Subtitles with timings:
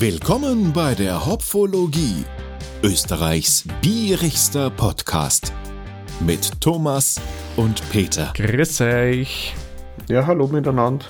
[0.00, 2.24] Willkommen bei der Hopfologie,
[2.84, 5.52] Österreichs bierigster Podcast
[6.20, 7.20] mit Thomas
[7.56, 8.32] und Peter.
[8.36, 9.56] Grüß euch.
[10.08, 11.04] Ja, hallo miteinander.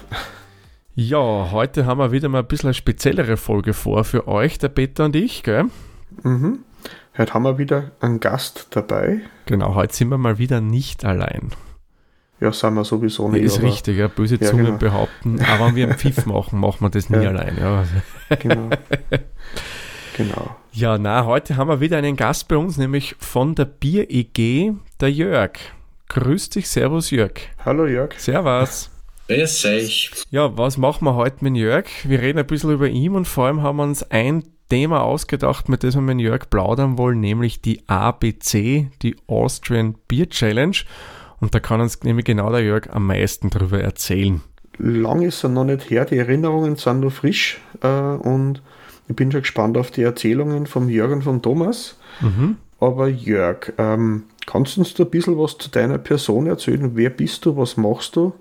[0.94, 4.70] Ja, heute haben wir wieder mal ein bisschen eine speziellere Folge vor für euch, der
[4.70, 5.66] Peter und ich, gell?
[6.22, 6.60] Mhm.
[7.18, 9.20] Heute haben wir wieder einen Gast dabei.
[9.44, 11.50] Genau, heute sind wir mal wieder nicht allein.
[12.40, 13.42] Ja, sind wir sowieso nicht.
[13.44, 14.78] Ist richtig, ja, böse Ja, Zungen genau.
[14.78, 17.30] behaupten, aber wenn wir einen Pfiff machen, machen wir das nie Ja.
[17.30, 17.56] allein.
[17.58, 17.84] Ja.
[18.36, 18.70] Genau.
[20.16, 20.56] genau.
[20.72, 25.10] ja, na, heute haben wir wieder einen Gast bei uns, nämlich von der Bier-EG, der
[25.10, 25.52] Jörg.
[26.08, 27.32] Grüß dich, Servus Jörg.
[27.64, 28.14] Hallo Jörg.
[28.18, 28.90] Servus.
[29.28, 30.10] Grüß euch.
[30.30, 31.86] Ja, was machen wir heute mit Jörg?
[32.04, 35.68] Wir reden ein bisschen über ihn und vor allem haben wir uns ein Thema ausgedacht,
[35.68, 40.76] mit dem wir mit Jörg plaudern wollen, nämlich die ABC, die Austrian Beer Challenge.
[41.40, 44.40] Und da kann uns nämlich genau der Jörg am meisten drüber erzählen.
[44.78, 48.62] Lang ist er noch nicht her, die Erinnerungen sind noch frisch äh, und
[49.08, 51.96] ich bin schon gespannt auf die Erzählungen vom Jörg und von Thomas.
[52.80, 56.92] Aber Jörg, ähm, kannst du uns da ein bisschen was zu deiner Person erzählen?
[56.94, 57.56] Wer bist du?
[57.56, 58.34] Was machst du?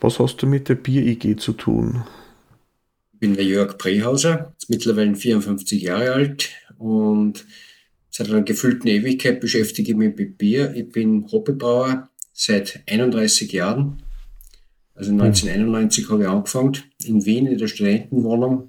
[0.00, 2.04] Was hast du mit der Bier-IG zu tun?
[3.14, 7.46] Ich bin der Jörg Brehauser, ist mittlerweile 54 Jahre alt und
[8.10, 10.74] seit einer gefühlten Ewigkeit beschäftige ich mich mit Bier.
[10.74, 14.02] Ich bin Hobbybrauer seit 31 Jahren.
[14.94, 18.68] Also 1991 habe ich angefangen, in Wien in der Studentenwohnung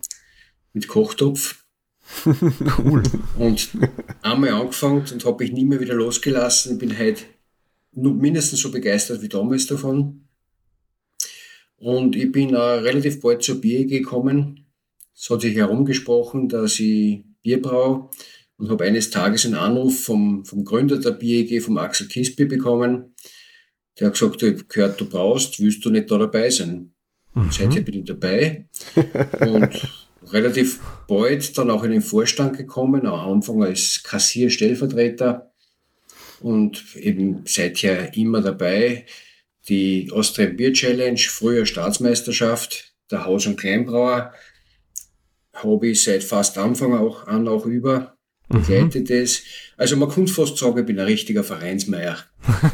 [0.73, 1.63] mit Kochtopf.
[2.77, 3.03] Cool.
[3.37, 3.69] Und
[4.21, 6.73] einmal angefangen und habe ich nie mehr wieder losgelassen.
[6.73, 7.23] Ich bin heute
[7.91, 10.25] mindestens so begeistert wie damals davon.
[11.75, 14.65] Und ich bin äh, relativ bald zur Bier gekommen.
[15.13, 18.09] Es hat sich herumgesprochen, dass ich Bier brauche
[18.55, 23.13] und habe eines Tages einen Anruf vom, vom Gründer der BEG, vom Axel Kisby, bekommen.
[23.99, 26.93] Der hat gesagt, ich hab gehört, du brauchst, willst du nicht da dabei sein?
[27.33, 28.67] Und seither bin ich dabei.
[29.39, 29.89] Und
[30.31, 35.51] relativ bald dann auch in den Vorstand gekommen, am Anfang als Kassier-Stellvertreter
[36.39, 39.05] und eben seither immer dabei.
[39.69, 44.33] Die Austrian Beer Challenge, früher Staatsmeisterschaft, der Haus- und Kleinbrauer,
[45.53, 48.16] habe ich seit fast Anfang auch an auch über,
[48.49, 49.43] begleitet es.
[49.75, 52.17] Also man könnte fast sagen, ich bin ein richtiger Vereinsmeier.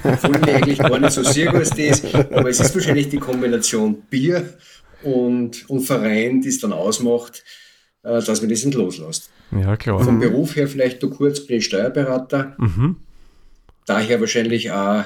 [0.03, 3.17] Obwohl ich mich eigentlich gar nicht so sehr als das, aber es ist wahrscheinlich die
[3.17, 4.57] Kombination Bier
[5.03, 7.43] und, und Verein, die es dann ausmacht,
[8.03, 9.29] äh, dass man das nicht loslässt.
[9.51, 10.03] Ja, klar.
[10.03, 12.55] Vom Beruf her vielleicht nur kurz, bin ich Steuerberater.
[12.57, 12.97] Mhm.
[13.85, 15.03] Daher wahrscheinlich auch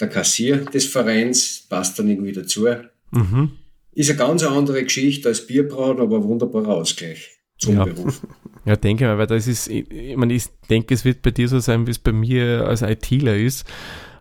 [0.00, 2.66] der Kassier des Vereins, passt dann irgendwie dazu.
[3.10, 3.52] Mhm.
[3.92, 7.84] Ist eine ganz andere Geschichte als Bierbrauen, aber ein wunderbarer Ausgleich zum Ja.
[7.84, 8.22] Beruf.
[8.64, 11.58] Ja, denke mal, weil das ist, ich, meine, ich denke, es wird bei dir so
[11.58, 13.66] sein, wie es bei mir als ITler ist.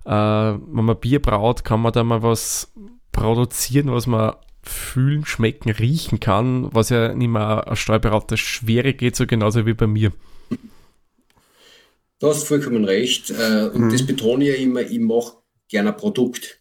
[0.06, 2.72] Äh, wenn man Bier braut, kann man da mal was
[3.12, 9.16] produzieren, was man fühlen, schmecken, riechen kann, was ja nicht mehr als Steuerberater schwere geht,
[9.16, 10.12] so genauso wie bei mir.
[12.20, 13.30] Du hast vollkommen recht.
[13.32, 15.38] Äh, und das betone ich ja immer, ich mache
[15.70, 16.60] gerne ein Produkt.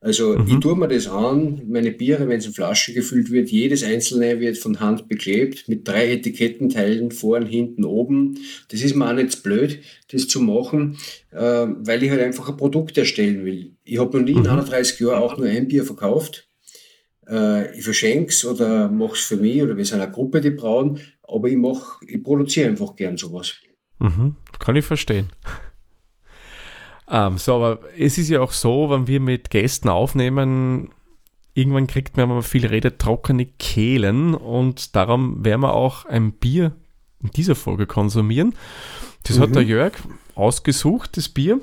[0.00, 3.82] Also ich tue mir das an, meine Biere, wenn es in Flasche gefüllt wird, jedes
[3.82, 8.38] einzelne wird von Hand beklebt mit drei Etikettenteilen, vorn, hinten, oben.
[8.68, 9.80] Das ist mir auch nicht blöd,
[10.12, 10.98] das zu machen,
[11.32, 13.72] äh, weil ich halt einfach ein Produkt erstellen will.
[13.82, 16.48] Ich habe noch nie in 31 Jahren auch nur ein Bier verkauft.
[17.28, 20.50] Äh, ich verschenke es oder mache es für mich oder wir sind eine Gruppe, die
[20.50, 23.54] brauen, aber ich mach, ich produziere einfach gern sowas.
[23.98, 25.30] Mhm, kann ich verstehen.
[27.10, 30.90] Ähm, so, aber es ist ja auch so, wenn wir mit Gästen aufnehmen,
[31.54, 36.32] irgendwann kriegt man, wenn man viel redet, trockene Kehlen und darum werden wir auch ein
[36.32, 36.72] Bier
[37.22, 38.54] in dieser Folge konsumieren.
[39.24, 39.94] Das hat der Jörg
[40.34, 41.60] ausgesucht, das Bier.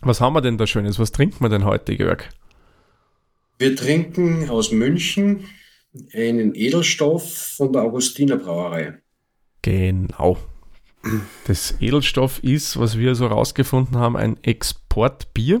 [0.00, 0.98] Was haben wir denn da Schönes?
[0.98, 2.24] Was trinken wir denn heute, Jörg?
[3.58, 5.44] Wir trinken aus München
[6.12, 8.98] einen Edelstoff von der Augustiner Brauerei.
[9.62, 10.38] Genau.
[11.46, 15.60] Das Edelstoff ist, was wir so rausgefunden haben, ein Exportbier.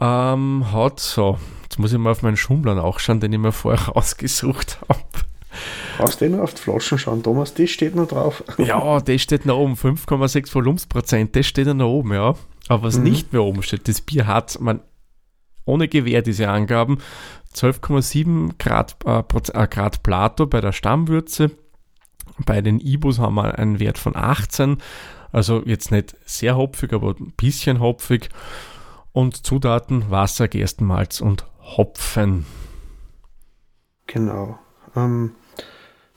[0.00, 3.52] Ähm, hat so, jetzt muss ich mal auf meinen Schumplan auch schauen, den ich mir
[3.52, 5.00] vorher rausgesucht habe.
[5.98, 8.42] Brauchst du nur auf die Flaschen schauen, Thomas, das steht noch drauf.
[8.58, 12.34] Ja, das steht noch oben, 5,6 Volumensprozent, das steht noch oben, ja.
[12.68, 14.80] Aber was nicht mehr oben steht, das Bier hat, man,
[15.64, 16.98] ohne Gewähr diese Angaben,
[17.54, 21.50] 12,7 Grad, äh, äh, Grad Plato bei der Stammwürze.
[22.44, 24.78] Bei den Ibus haben wir einen Wert von 18,
[25.32, 28.28] also jetzt nicht sehr hopfig, aber ein bisschen hopfig.
[29.12, 32.46] Und Zutaten Wasser, Gerstenmalz und Hopfen.
[34.06, 34.58] Genau.
[34.96, 35.32] Ähm,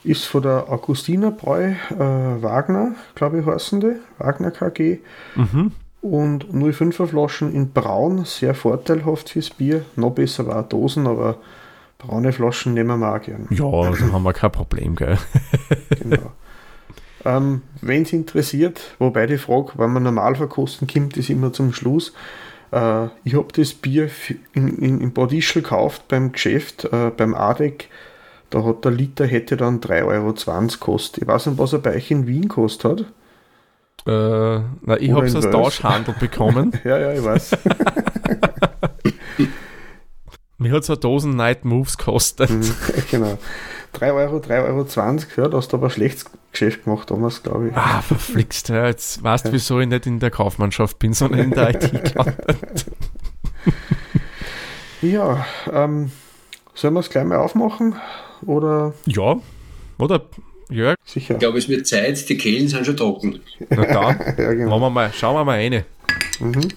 [0.03, 3.95] ist von der Augustiner Bräu äh, Wagner, glaube ich, heißen die.
[4.17, 4.99] Wagner KG.
[5.35, 5.71] Mhm.
[6.01, 9.83] Und 05er Flaschen in Braun, sehr vorteilhaft fürs Bier.
[9.95, 11.37] Noch besser war Dosen, aber
[11.97, 13.47] braune Flaschen nehmen wir auch gern.
[13.49, 15.17] Ja, da haben wir kein Problem, gell?
[15.99, 16.31] Genau.
[17.25, 21.73] ähm, Wenn es interessiert, wobei die Frage, wann man normal verkosten kommt, ist immer zum
[21.73, 22.13] Schluss.
[22.71, 24.09] Äh, ich habe das Bier
[24.53, 27.89] in, in, in Bad Ischl gekauft beim Geschäft, äh, beim ADEC.
[28.49, 30.33] Da hat der Liter hätte dann 3,20 Euro
[30.67, 31.23] gekostet.
[31.23, 33.05] Ich weiß nicht, was er bei euch in Wien kostet hat.
[34.07, 35.49] Äh, na, ich habe es als.
[35.49, 36.71] Tauschhandel bekommen.
[36.83, 37.57] ja, ja, ich weiß.
[40.65, 42.49] Mir hat es eine Dosen Night Moves gekostet.
[43.11, 43.37] genau.
[43.93, 44.87] 3 Euro, 3,20 Euro.
[45.37, 47.75] Ja, da hast du aber ein schlechtes Geschäft gemacht damals, glaube ich.
[47.77, 48.69] Ah, verflixt.
[48.69, 51.91] Ja, jetzt weißt du, wieso ich nicht in der Kaufmannschaft bin, sondern in der IT
[51.91, 52.85] gelandet.
[55.03, 56.09] Ja, ähm,
[56.73, 57.95] sollen wir es gleich mal aufmachen?
[58.47, 59.35] Oder Ja,
[59.99, 60.21] oder?
[60.69, 61.35] Jörg, sicher?
[61.35, 63.39] Ich glaube, es wird Zeit, die Kehlen sind schon trocken.
[63.69, 64.79] na dann, Ja, genau.
[64.79, 65.83] wir mal, schauen wir mal rein.
[66.39, 66.69] Mhm.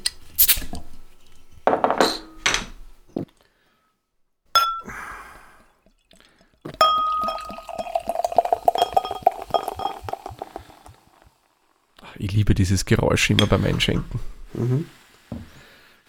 [12.59, 14.21] Dieses Geräusch immer beim Einschenken.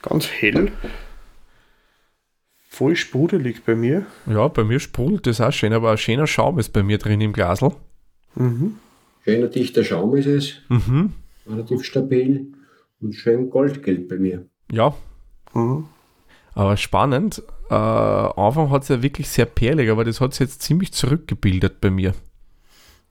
[0.01, 0.71] Ganz hell.
[2.69, 4.05] Voll sprudelig bei mir.
[4.25, 7.19] Ja, bei mir sprudelt das auch schön, aber ein schöner Schaum ist bei mir drin
[7.21, 7.71] im Glasl.
[8.35, 8.75] Mhm.
[9.25, 11.13] Schöner dichter Schaum ist es, Mhm.
[11.47, 12.53] relativ stabil
[13.01, 14.45] und schön goldgelb bei mir.
[14.71, 14.93] Ja,
[15.53, 15.85] Mhm.
[16.53, 17.43] aber spannend.
[17.69, 21.81] Äh, Anfang hat es ja wirklich sehr perlig, aber das hat sich jetzt ziemlich zurückgebildet
[21.81, 22.13] bei mir.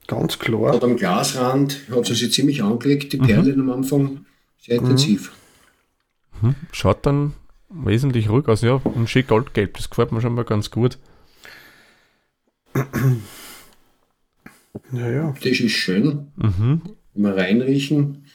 [0.09, 0.71] Ganz klar.
[0.71, 4.25] Gerade am Glasrand hat sie sich ziemlich angelegt, die Perlen am Anfang.
[4.57, 5.31] Sehr intensiv.
[6.71, 7.33] Schaut dann
[7.69, 10.97] wesentlich ruhig aus, ja, und schön goldgelb, das gefällt mir schon mal ganz gut.
[14.91, 15.31] Ja, ja.
[15.33, 16.31] Das ist schön.
[16.37, 16.81] Mhm.
[17.13, 18.25] Wenn wir reinriechen,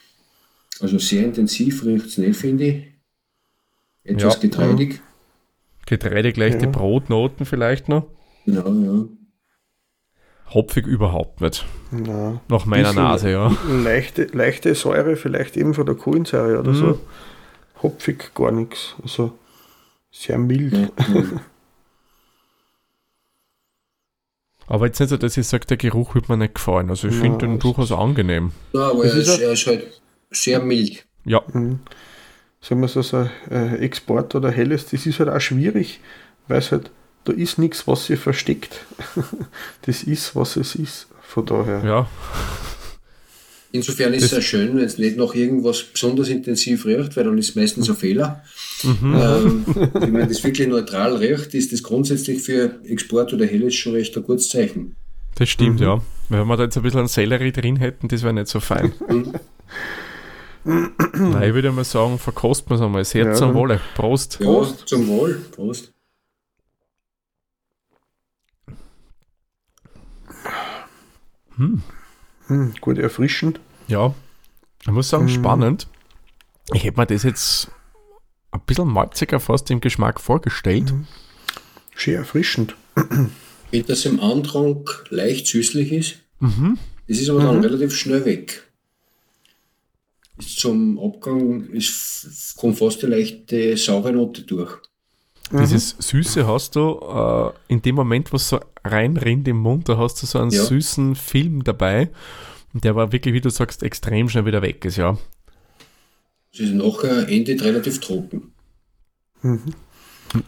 [0.80, 2.84] also sehr intensiv riecht es nicht, finde ich.
[4.04, 4.40] Etwas Ja.
[4.40, 5.00] getreidig.
[5.86, 6.70] Getreide gleich die Ja.
[6.70, 8.06] Brotnoten vielleicht noch.
[8.44, 9.08] Genau, ja.
[10.50, 11.64] Hopfig überhaupt nicht.
[11.90, 13.56] Na, Nach meiner Nase, ja.
[13.68, 16.76] leichte, leichte Säure, vielleicht eben von der Kohlensäure oder Mhm.
[16.76, 17.00] so.
[17.82, 18.94] Hopfig gar nichts.
[19.02, 19.32] Also
[20.10, 20.72] sehr mild.
[20.74, 21.22] Ja, ja.
[24.66, 26.88] Aber jetzt nicht so, dass ich sage, der Geruch wird mir nicht gefallen.
[26.88, 28.52] Also ich finde den durchaus angenehm.
[28.72, 30.00] Ja, aber Das er ist er ist halt
[30.30, 31.04] sehr mild.
[31.24, 31.80] Ja, Mhm.
[32.60, 36.00] Sagen wir so, so ein äh, Export oder Helles, das ist halt auch schwierig,
[36.48, 36.90] weil es halt,
[37.24, 38.84] da ist nichts, was sich versteckt.
[39.82, 41.06] das ist, was es ist.
[41.22, 41.82] Von daher.
[41.84, 42.08] ja.
[43.72, 47.24] Insofern ist es Das- sehr schön, wenn es nicht noch irgendwas besonders intensiv riecht, weil
[47.24, 48.44] dann ist meistens ein Fehler.
[48.84, 49.14] Mhm.
[49.16, 54.16] Ähm, wenn das wirklich neutral riecht, ist das grundsätzlich für Export oder Helles schon recht
[54.16, 54.94] ein gutes Zeichen.
[55.34, 55.86] Das stimmt, Mhm.
[55.86, 56.00] ja.
[56.28, 58.92] Wenn wir da jetzt ein bisschen Sellerie drin hätten, das wäre nicht so fein.
[60.64, 63.04] Nein, ich würde mal sagen, verkosten wir es einmal.
[63.04, 63.80] Sehr Ja, zum Wohle.
[63.96, 64.38] Prost.
[64.40, 64.84] Ja, Prost.
[64.86, 65.40] zum Wohl.
[65.50, 65.92] Prost.
[71.56, 71.82] Hm,
[72.80, 73.60] gut erfrischend.
[73.88, 74.14] Ja,
[74.82, 75.28] ich muss sagen, Mhm.
[75.30, 75.86] spannend.
[76.72, 77.70] Ich hätte mir das jetzt
[78.50, 80.92] ein bisschen malziger fast im Geschmack vorgestellt.
[80.92, 81.06] Mhm.
[81.94, 82.74] Schön erfrischend.
[83.70, 86.78] Wie das im Antrunk leicht süßlich ist, Mhm.
[87.08, 87.62] das ist aber dann Mhm.
[87.64, 88.62] relativ schnell weg.
[90.38, 94.72] Ist zum Abgang ist, kommt fast eine leichte saure Note durch.
[95.50, 95.58] Mhm.
[95.60, 99.96] Dieses Süße hast du äh, in dem Moment, wo es so reinrinnt im Mund, da
[99.98, 100.62] hast du so einen Ja.
[100.64, 102.10] süßen Film dabei.
[102.72, 105.16] Und der war wirklich, wie du sagst, extrem schnell wieder weg ist, ja.
[106.52, 108.52] Es ist nachher endet relativ trocken.
[109.42, 109.74] Mhm.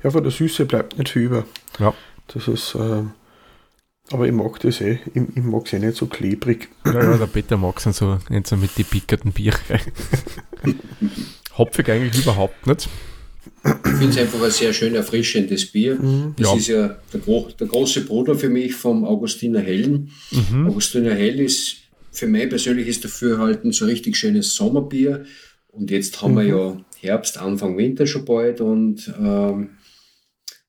[0.03, 1.45] Ja, von der Süße bleibt nicht viel über.
[1.79, 1.95] Ja.
[2.29, 3.13] Das ist, ähm,
[4.11, 4.99] aber ich mag das eh.
[5.15, 6.69] Ich, ich mag es eh nicht so klebrig.
[6.85, 9.59] Ja, ja, der Peter mag es so, nicht so mit die pickerten Biere.
[11.59, 12.89] Hopfig eigentlich überhaupt nicht.
[13.65, 15.99] Ich finde es einfach ein sehr schön erfrischendes Bier.
[16.37, 16.57] Das Ja.
[16.57, 20.11] ist ja der, gro der große Bruder für mich vom Augustiner Hellen.
[20.31, 20.69] Mhm.
[20.69, 21.77] Augustiner Hell ist
[22.13, 25.25] für mein persönliches Dafürhalten so ein richtig schönes Sommerbier.
[25.69, 29.71] Und jetzt haben wir ja Herbst, Anfang Winter schon bald und ähm,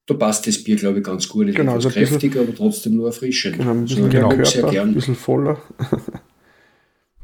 [0.06, 1.46] da passt das Bier, glaube ich, ganz gut.
[1.46, 3.58] Es ist Genau, etwas also ein bisschen- kräftiger, aber trotzdem nur erfrischend.
[3.58, 4.94] Genau, ein bisschen mehr mag sehr Körper, ein gern.
[4.94, 5.62] bisschen voller.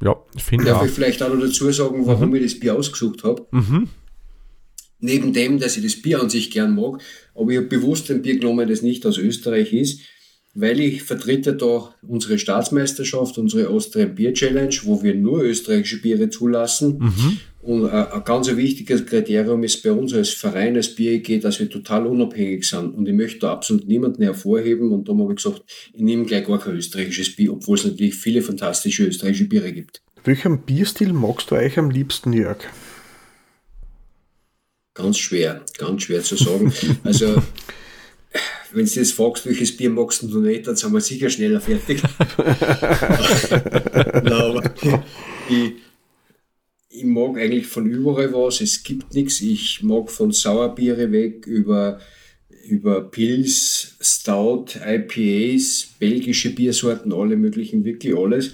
[0.02, 0.86] Ja, ich finde Darf auch.
[0.86, 3.46] ich vielleicht auch noch dazu sagen, warum ich das Bier ausgesucht habe?
[3.52, 3.88] Mhm.
[5.04, 7.02] Neben dem, dass ich das Bier an sich gern mag,
[7.36, 10.00] aber ich habe bewusst ein Bier genommen, das nicht aus Österreich ist,
[10.54, 16.30] weil ich vertrete da unsere Staatsmeisterschaft, unsere Austrian Bier Challenge, wo wir nur österreichische Biere
[16.30, 17.00] zulassen.
[17.00, 17.38] Mhm.
[17.64, 21.70] Und äh, ein ganz wichtiges Kriterium ist bei uns als Verein, als BEG, dass wir
[21.70, 22.96] total unabhängig sind.
[22.96, 24.92] Und ich möchte da absolut niemanden hervorheben.
[24.92, 28.16] Und darum habe ich gesagt, ich nehme gleich gar kein österreichisches Bier, obwohl es natürlich
[28.16, 30.02] viele fantastische österreichische Biere gibt.
[30.24, 32.60] Welchen Bierstil magst du eigentlich am liebsten, Jörg?
[34.94, 36.72] Ganz schwer, ganz schwer zu sagen.
[37.04, 37.42] Also,
[38.74, 42.02] wenn du jetzt fragst, welches Bier magst du nicht, dann sind wir sicher schneller fertig.
[44.32, 44.64] Aber
[45.50, 45.74] ich,
[46.90, 49.42] ich mag eigentlich von überall was, es gibt nichts.
[49.42, 52.00] Ich mag von Sauerbiere weg über,
[52.68, 58.54] über Pils, Stout, IPAs, belgische Biersorten, alle möglichen, wirklich alles.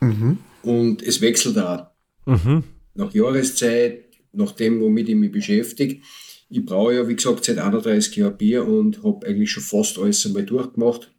[0.00, 0.38] Mhm.
[0.62, 1.92] Und es wechselt da.
[2.26, 2.64] Mhm.
[2.94, 6.00] Nach Jahreszeit, nach dem, womit ich mich beschäftige.
[6.48, 10.26] Ich brauche ja, wie gesagt, seit 31 Jahren Bier und habe eigentlich schon fast alles
[10.26, 11.10] einmal durchgemacht.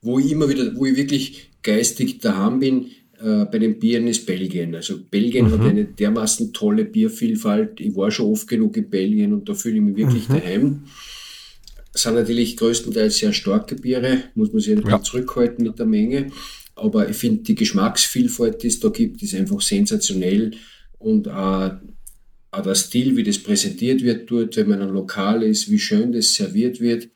[0.00, 4.26] Wo ich immer wieder, wo ich wirklich geistig daheim bin, äh, bei den Bieren ist
[4.26, 4.74] Belgien.
[4.74, 5.52] Also Belgien mhm.
[5.52, 7.80] hat eine dermaßen tolle Biervielfalt.
[7.80, 10.34] Ich war schon oft genug in Belgien und da fühle ich mich wirklich mhm.
[10.34, 10.84] daheim.
[11.94, 15.02] Es sind natürlich größtenteils sehr starke Biere, muss man sich ein bisschen ja.
[15.02, 16.32] zurückhalten mit der Menge.
[16.74, 20.52] Aber ich finde, die Geschmacksvielfalt, die es da gibt, ist einfach sensationell.
[21.02, 21.70] Und äh,
[22.50, 26.12] auch der Stil, wie das präsentiert wird dort, wenn man ein Lokal ist, wie schön
[26.12, 27.08] das serviert wird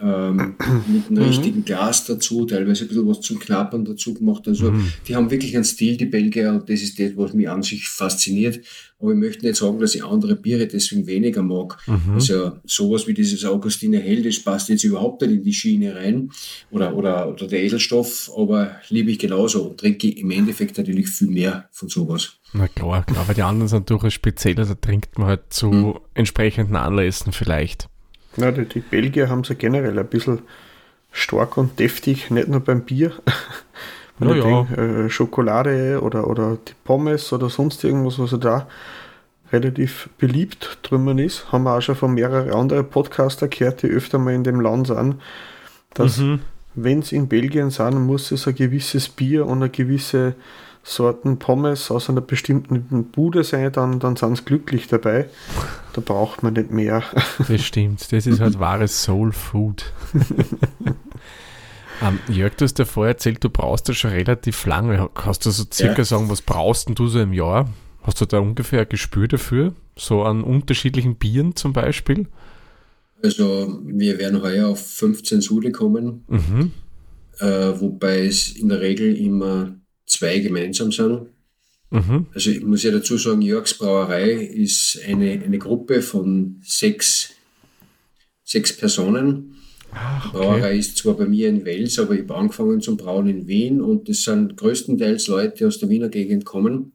[0.00, 0.54] ähm,
[0.88, 1.28] mit einem mhm.
[1.28, 4.46] richtigen Glas dazu, teilweise ein bisschen was zum Knappern dazu gemacht.
[4.48, 4.92] Also mhm.
[5.06, 7.88] die haben wirklich einen Stil, die Belgier, und das ist das, was mich an sich
[7.88, 8.60] fasziniert.
[8.98, 11.78] Aber ich möchte nicht sagen, dass ich andere Biere deswegen weniger mag.
[11.86, 12.14] Mhm.
[12.14, 16.30] Also sowas wie dieses Augustiner Hell, das passt jetzt überhaupt nicht in die Schiene rein.
[16.70, 21.28] Oder, oder, oder der Edelstoff, aber liebe ich genauso und trinke im Endeffekt natürlich viel
[21.28, 22.34] mehr von sowas.
[22.52, 25.94] Na klar, klar, weil die anderen sind durchaus speziell, also trinkt man halt zu mhm.
[26.14, 27.88] entsprechenden Anlässen vielleicht.
[28.36, 30.40] Ja, die, die Belgier haben sie generell ein bisschen
[31.12, 33.12] stark und deftig, nicht nur beim Bier.
[34.18, 35.04] Wenn ja, ja.
[35.04, 38.68] äh, Schokolade oder, oder die Pommes oder sonst irgendwas, was da
[39.52, 44.18] relativ beliebt drüben ist, haben wir auch schon von mehreren anderen Podcaster gehört, die öfter
[44.18, 45.16] mal in dem Land sind,
[45.94, 46.40] dass mhm.
[46.74, 50.34] wenn es in Belgien sind, muss es ein gewisses Bier und eine gewisse
[50.84, 55.28] Sorten Pommes aus einer bestimmten Bude sein, dann, dann sind sie glücklich dabei.
[55.92, 57.02] Da braucht man nicht mehr.
[57.48, 58.12] Das stimmt.
[58.12, 59.92] Das ist halt wahres Soul Food.
[60.12, 60.24] um,
[62.02, 65.08] ähm, Jörg, du hast ja vorher erzählt, du brauchst ja schon relativ lange.
[65.14, 66.04] Kannst du so circa ja.
[66.04, 67.68] sagen, was brauchst du so im Jahr?
[68.02, 69.74] Hast du da ungefähr ein Gespür dafür?
[69.96, 72.26] So an unterschiedlichen Bieren zum Beispiel?
[73.22, 76.72] Also, wir werden heuer auf 15 Sude kommen, mhm.
[77.38, 81.26] äh, wobei es in der Regel immer zwei gemeinsam sind.
[81.90, 82.26] Mhm.
[82.34, 87.30] Also ich muss ja dazu sagen, Jörgs Brauerei ist eine, eine Gruppe von sechs,
[88.44, 89.56] sechs Personen.
[89.92, 90.32] Ach, okay.
[90.32, 93.46] Die Brauerei ist zwar bei mir in Wels, aber ich habe angefangen zum Brauen in
[93.46, 96.92] Wien und das sind größtenteils Leute, die aus der Wiener Gegend kommen.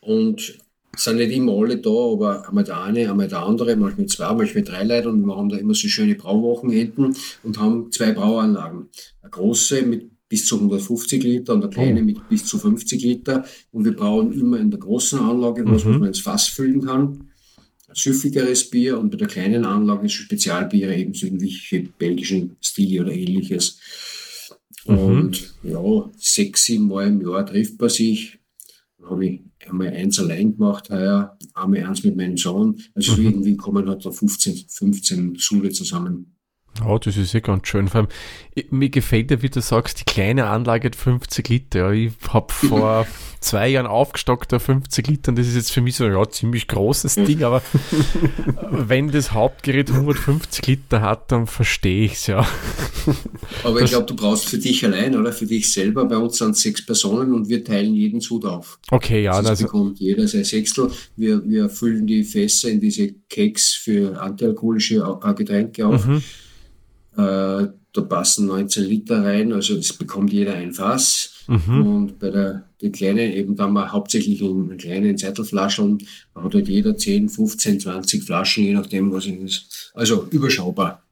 [0.00, 0.58] Und
[0.96, 4.64] sind nicht immer alle da, aber einmal der eine, einmal der andere, manchmal zwei, manchmal
[4.64, 7.14] drei Leute und wir haben da immer so schöne Brauwochenenden
[7.44, 8.88] und haben zwei Brauanlagen.
[9.22, 13.44] Eine große mit bis zu 150 Liter und der kleine mit bis zu 50 Liter.
[13.70, 15.90] Und wir brauchen immer in der großen Anlage was, mhm.
[15.90, 17.30] was man ins Fass füllen kann.
[17.88, 23.12] Ein süffigeres Bier und bei der kleinen Anlage Spezialbiere, eben so irgendwelche belgischen Stile oder
[23.12, 23.80] ähnliches.
[24.86, 24.98] Mhm.
[24.98, 28.38] Und ja, sechs, sieben Mal im Jahr trifft man sich.
[28.98, 32.78] Dann habe ich einmal eins allein gemacht heuer, einmal eins mit meinem Sohn.
[32.94, 33.26] Also mhm.
[33.26, 36.37] irgendwie kommen halt da 15, 15 Sule zusammen.
[36.86, 37.88] Oh, das ist ja ganz schön.
[37.88, 38.08] Vor allem,
[38.70, 41.92] mir gefällt ja, wie du sagst, die kleine Anlage hat 50 Liter.
[41.92, 43.06] Ich habe vor
[43.40, 46.28] zwei Jahren aufgestockt auf 50 Liter und das ist jetzt für mich so ein ja,
[46.28, 47.62] ziemlich großes Ding, aber
[48.70, 52.46] wenn das Hauptgerät 150 Liter hat, dann verstehe ich es ja.
[53.62, 56.04] Aber ich glaube, du brauchst für dich allein oder für dich selber.
[56.04, 58.78] Bei uns sind sechs Personen und wir teilen jeden Sud auf.
[58.90, 59.40] Okay, ja.
[59.40, 60.90] Das also bekommt jeder sein Sechstel.
[61.16, 65.04] Wir, wir füllen die Fässer in diese Cakes für antialkoholische
[65.36, 66.06] Getränke auf.
[66.06, 66.22] Mhm
[67.18, 71.44] äh, da passen 19 Liter rein, also es bekommt jeder ein Fass.
[71.48, 71.86] Mhm.
[71.86, 75.98] Und bei der den kleinen, eben dann mal hauptsächlich in kleinen Zettelflaschen,
[76.34, 79.92] da hat halt jeder 10, 15, 20 Flaschen, je nachdem, was es ist.
[79.94, 81.02] Also überschaubar.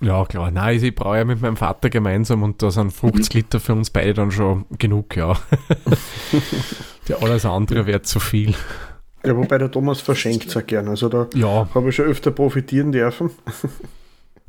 [0.00, 0.50] Ja, klar.
[0.50, 3.38] Nein, ich brauche ja mit meinem Vater gemeinsam und da sind 50 mhm.
[3.38, 5.36] Liter für uns beide dann schon genug, ja.
[7.08, 8.54] Die alles andere wäre zu viel.
[9.24, 10.88] Ja, wobei der Thomas verschenkt es ja gern.
[10.88, 11.68] Also da ja.
[11.74, 13.30] habe ich schon öfter profitieren dürfen.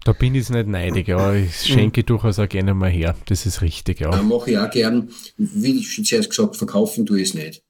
[0.03, 1.33] Da bin ich nicht neidig, ja.
[1.33, 2.05] Ich schenke mhm.
[2.05, 3.15] durchaus auch gerne mal her.
[3.25, 4.11] Das ist richtig, ja.
[4.11, 5.09] ja mache ich auch gern.
[5.37, 7.63] Wie ich schon zuerst gesagt verkaufen tue ich es nicht.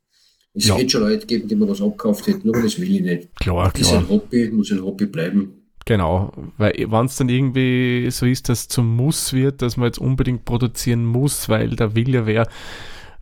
[0.53, 0.75] Es ja.
[0.75, 3.35] hätte schon Leute gegeben, die mir was abgekauft hätten, aber das will ich nicht.
[3.39, 4.01] Klar, das klar.
[4.01, 5.53] ist ein Hobby, muss ein Hobby bleiben.
[5.85, 9.87] Genau, weil wenn es dann irgendwie so ist, dass es zum Muss wird, dass man
[9.87, 12.47] jetzt unbedingt produzieren muss, weil der will ja wer,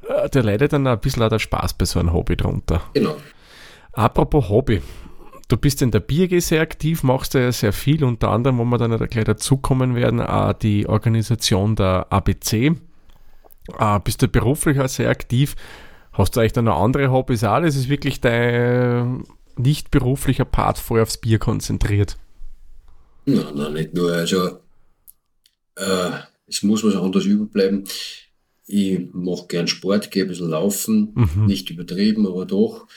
[0.08, 2.82] äh, der leidet dann ein bisschen auch der Spaß bei so einem Hobby drunter.
[2.94, 3.18] Genau.
[3.92, 4.82] Apropos Hobby,
[5.48, 8.78] Du bist in der BIRG sehr aktiv, machst ja sehr viel, unter anderem, wo wir
[8.80, 12.76] dann gleich dazukommen werden, auch die Organisation der ABC.
[13.78, 15.56] Äh, bist du beruflich auch sehr aktiv?
[16.14, 17.62] Hast du eigentlich dann noch andere Hobbys auch?
[17.62, 19.24] Das ist wirklich dein
[19.58, 22.18] nicht beruflicher Part voll aufs Bier konzentriert.
[23.26, 24.12] Nein, nein, nicht nur.
[24.14, 24.60] Also,
[25.76, 26.12] äh,
[26.48, 27.86] es muss was anderes überbleiben.
[28.68, 31.46] Ich mache gern Sport, gehe ein bisschen laufen, mhm.
[31.46, 32.88] nicht übertrieben, aber doch.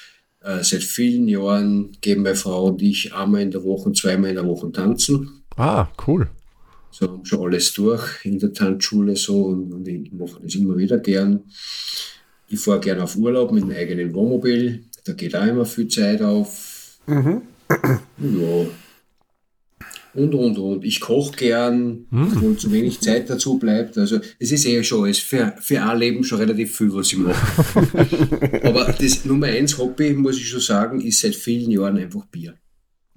[0.40, 4.36] Äh, seit vielen Jahren gehen meine Frau und ich einmal in der Woche, zweimal in
[4.36, 5.42] der Woche tanzen.
[5.56, 6.28] Ah, cool.
[6.90, 10.76] So haben schon alles durch in der Tanzschule so und, und ich mache das immer
[10.76, 11.44] wieder gern.
[12.48, 14.84] Ich fahre gern auf Urlaub mit einem eigenen Wohnmobil.
[15.04, 16.98] Da geht auch immer viel Zeit auf.
[17.06, 17.42] Mhm.
[18.18, 18.66] Ja,
[20.18, 20.84] und, und, und.
[20.84, 22.42] Ich koche gern, hm.
[22.42, 23.96] wo zu wenig Zeit dazu bleibt.
[23.96, 27.18] Also, es ist eher schon alles für, für ein Leben schon relativ viel, was ich
[27.18, 28.60] mache.
[28.64, 32.54] Aber das Nummer eins Hobby, muss ich schon sagen, ist seit vielen Jahren einfach Bier.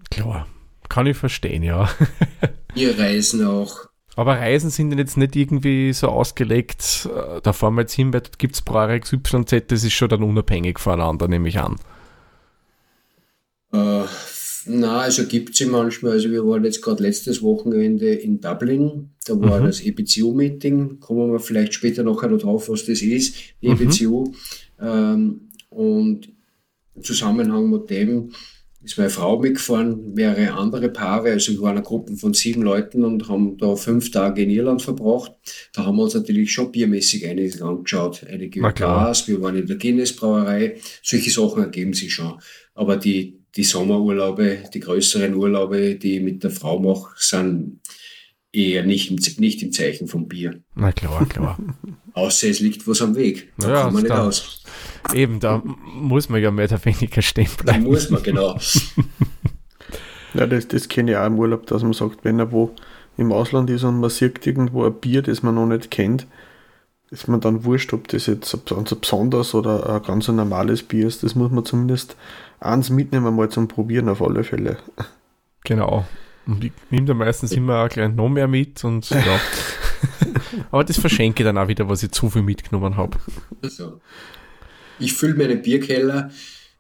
[0.10, 0.48] Klar,
[0.90, 1.90] kann ich verstehen, ja.
[2.74, 3.92] Bierreisen auch.
[4.16, 7.10] Aber Reisen sind jetzt nicht irgendwie so ausgelegt,
[7.44, 10.22] da fahren wir jetzt hin, weil dort gibt es Brauerei XYZ, das ist schon dann
[10.22, 11.78] unabhängig voneinander, nehme ich an.
[13.72, 14.04] Äh,
[14.66, 16.14] na, also gibt es manchmal.
[16.14, 19.10] Also wir waren jetzt gerade letztes Wochenende in Dublin.
[19.26, 19.66] Da war mhm.
[19.66, 21.00] das EBCU-Meeting.
[21.00, 23.36] Kommen wir vielleicht später noch drauf, was das ist.
[23.62, 24.26] EBCU.
[24.26, 24.34] Mhm.
[24.80, 26.30] Ähm, und
[26.96, 28.32] im Zusammenhang mit dem
[28.84, 31.32] ist meine Frau mitgefahren, mehrere andere Paare.
[31.32, 34.82] Also wir waren eine Gruppe von sieben Leuten und haben da fünf Tage in Irland
[34.82, 35.34] verbracht.
[35.74, 38.26] Da haben wir uns natürlich schon biermäßig einiges angeschaut.
[38.28, 40.78] Einige Glas, wir waren in der Guinness Brauerei.
[41.04, 42.40] Solche Sachen ergeben sich schon.
[42.74, 47.82] Aber die die Sommerurlaube, die größeren Urlaube, die ich mit der Frau mache, sind
[48.54, 50.62] eher nicht im, nicht im Zeichen vom Bier.
[50.76, 51.58] Na klar, klar.
[52.14, 53.54] Außer es liegt was am Weg.
[53.58, 54.64] Da ja, kann man nicht da, aus.
[55.14, 57.84] Eben, da muss man ja mehr oder weniger stehen bleiben.
[57.84, 58.58] Da muss man, genau.
[60.34, 62.76] ja, das, das kenne ich auch im Urlaub, dass man sagt, wenn er wo
[63.18, 66.28] im Ausland ist und man sieht irgendwo ein Bier, das man noch nicht kennt,
[67.12, 71.08] ist man dann wurscht, ob das jetzt ein, ein besonders oder ein ganz normales Bier
[71.08, 71.24] ist.
[71.24, 72.16] Das muss man zumindest
[72.62, 74.78] eins mitnehmen, mal zum Probieren auf alle Fälle.
[75.64, 76.06] Genau.
[76.48, 79.40] Und ich nehme da meistens immer gleich noch mehr mit und ja.
[80.72, 83.18] Aber das verschenke ich dann auch wieder, was ich zu viel mitgenommen habe.
[83.62, 84.02] Also,
[85.00, 86.32] ich fülle meinen Bierkeller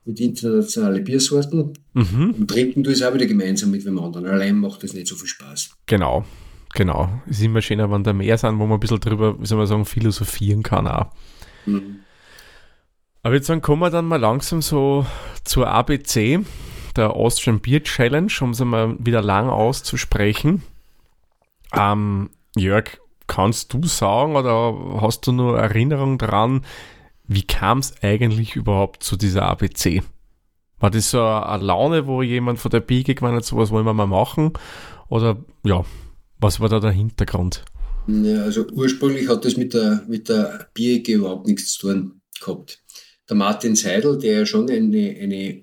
[0.05, 2.35] mit internationalen Biersorten mhm.
[2.39, 4.25] und trinken du es auch wieder gemeinsam mit dem anderen.
[4.25, 5.75] Allein macht das nicht so viel Spaß.
[5.85, 6.25] Genau,
[6.73, 7.21] genau.
[7.29, 9.59] Es ist immer schöner, wenn da mehr sind, wo man ein bisschen drüber, wie soll
[9.59, 11.11] man sagen, philosophieren kann auch.
[11.65, 11.99] Mhm.
[13.23, 15.05] Aber jetzt kommen wir dann mal langsam so
[15.43, 16.39] zur ABC,
[16.95, 20.63] der Austrian Beer Challenge, um es mal wieder lang auszusprechen.
[21.71, 26.65] Ähm, Jörg, kannst du sagen oder hast du nur Erinnerung daran,
[27.27, 30.01] wie kam es eigentlich überhaupt zu dieser ABC?
[30.79, 33.93] War das so eine Laune, wo jemand von der BG gemeint hat, sowas wollen wir
[33.93, 34.53] mal machen?
[35.09, 35.85] Oder ja,
[36.39, 37.63] was war da der Hintergrund?
[38.07, 42.81] Ja, also ursprünglich hat das mit der, mit der BG überhaupt nichts zu tun gehabt
[43.31, 45.61] der Martin Seidel, der ja schon eine, eine,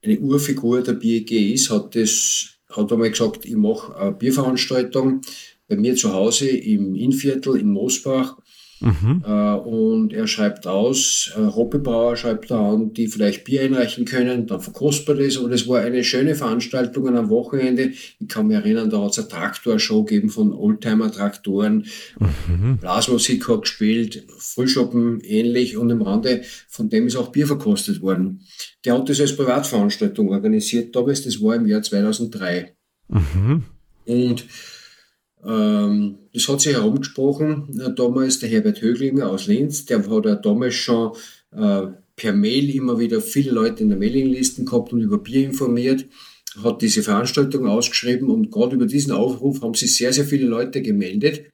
[0.00, 5.22] eine Urfigur der BEG ist, hat das, hat einmal gesagt, ich mache eine Bierveranstaltung
[5.66, 8.36] bei mir zu Hause im Innviertel in Mosbach
[8.80, 9.24] Mhm.
[9.26, 14.46] Äh, und er schreibt aus, äh, Hobbybrauer schreibt da an, die vielleicht Bier einreichen können,
[14.46, 15.38] dann verkostbar das.
[15.38, 17.92] Aber das war eine schöne Veranstaltung am Wochenende.
[18.20, 21.86] Ich kann mich erinnern, da hat es eine Traktorshow gegeben von Oldtimer-Traktoren.
[22.18, 22.78] Mhm.
[22.78, 28.42] Blasmusik hat gespielt, Frühschoppen ähnlich und im Rande von dem ist auch Bier verkostet worden.
[28.84, 32.74] Der hat das als Privatveranstaltung organisiert damals, das war im Jahr 2003.
[33.08, 33.62] Mhm.
[34.04, 34.44] Und
[35.46, 40.74] das hat sich herumgesprochen, äh, damals der Herbert Höglinger aus Linz, der hat ja damals
[40.74, 41.12] schon
[41.52, 46.06] äh, per Mail immer wieder viele Leute in der Mailinglisten gehabt und über Bier informiert,
[46.62, 50.82] hat diese Veranstaltung ausgeschrieben und gerade über diesen Aufruf haben sich sehr, sehr viele Leute
[50.82, 51.44] gemeldet.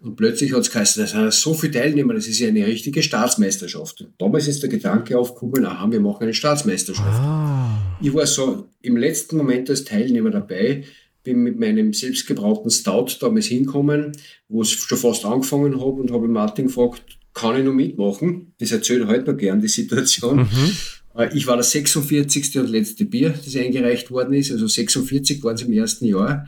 [0.00, 3.02] Und plötzlich hat es geheißen, da sind so viele Teilnehmer, das ist ja eine richtige
[3.02, 4.02] Staatsmeisterschaft.
[4.02, 7.08] Und damals ist der Gedanke aufgekommen, aha, wir machen eine Staatsmeisterschaft.
[7.08, 7.96] Ah.
[8.02, 10.84] Ich war so im letzten Moment als Teilnehmer dabei,
[11.24, 14.12] bin mit meinem selbstgebrauchten Stout damals hinkommen,
[14.48, 18.52] wo ich schon fast angefangen habe und habe Martin gefragt, kann ich noch mitmachen?
[18.58, 20.42] Das erzähle ich heute noch gern, die Situation.
[20.42, 20.76] Mhm.
[21.16, 22.58] Äh, ich war das 46.
[22.58, 24.52] und letzte Bier, das eingereicht worden ist.
[24.52, 26.46] Also 46 waren es im ersten Jahr.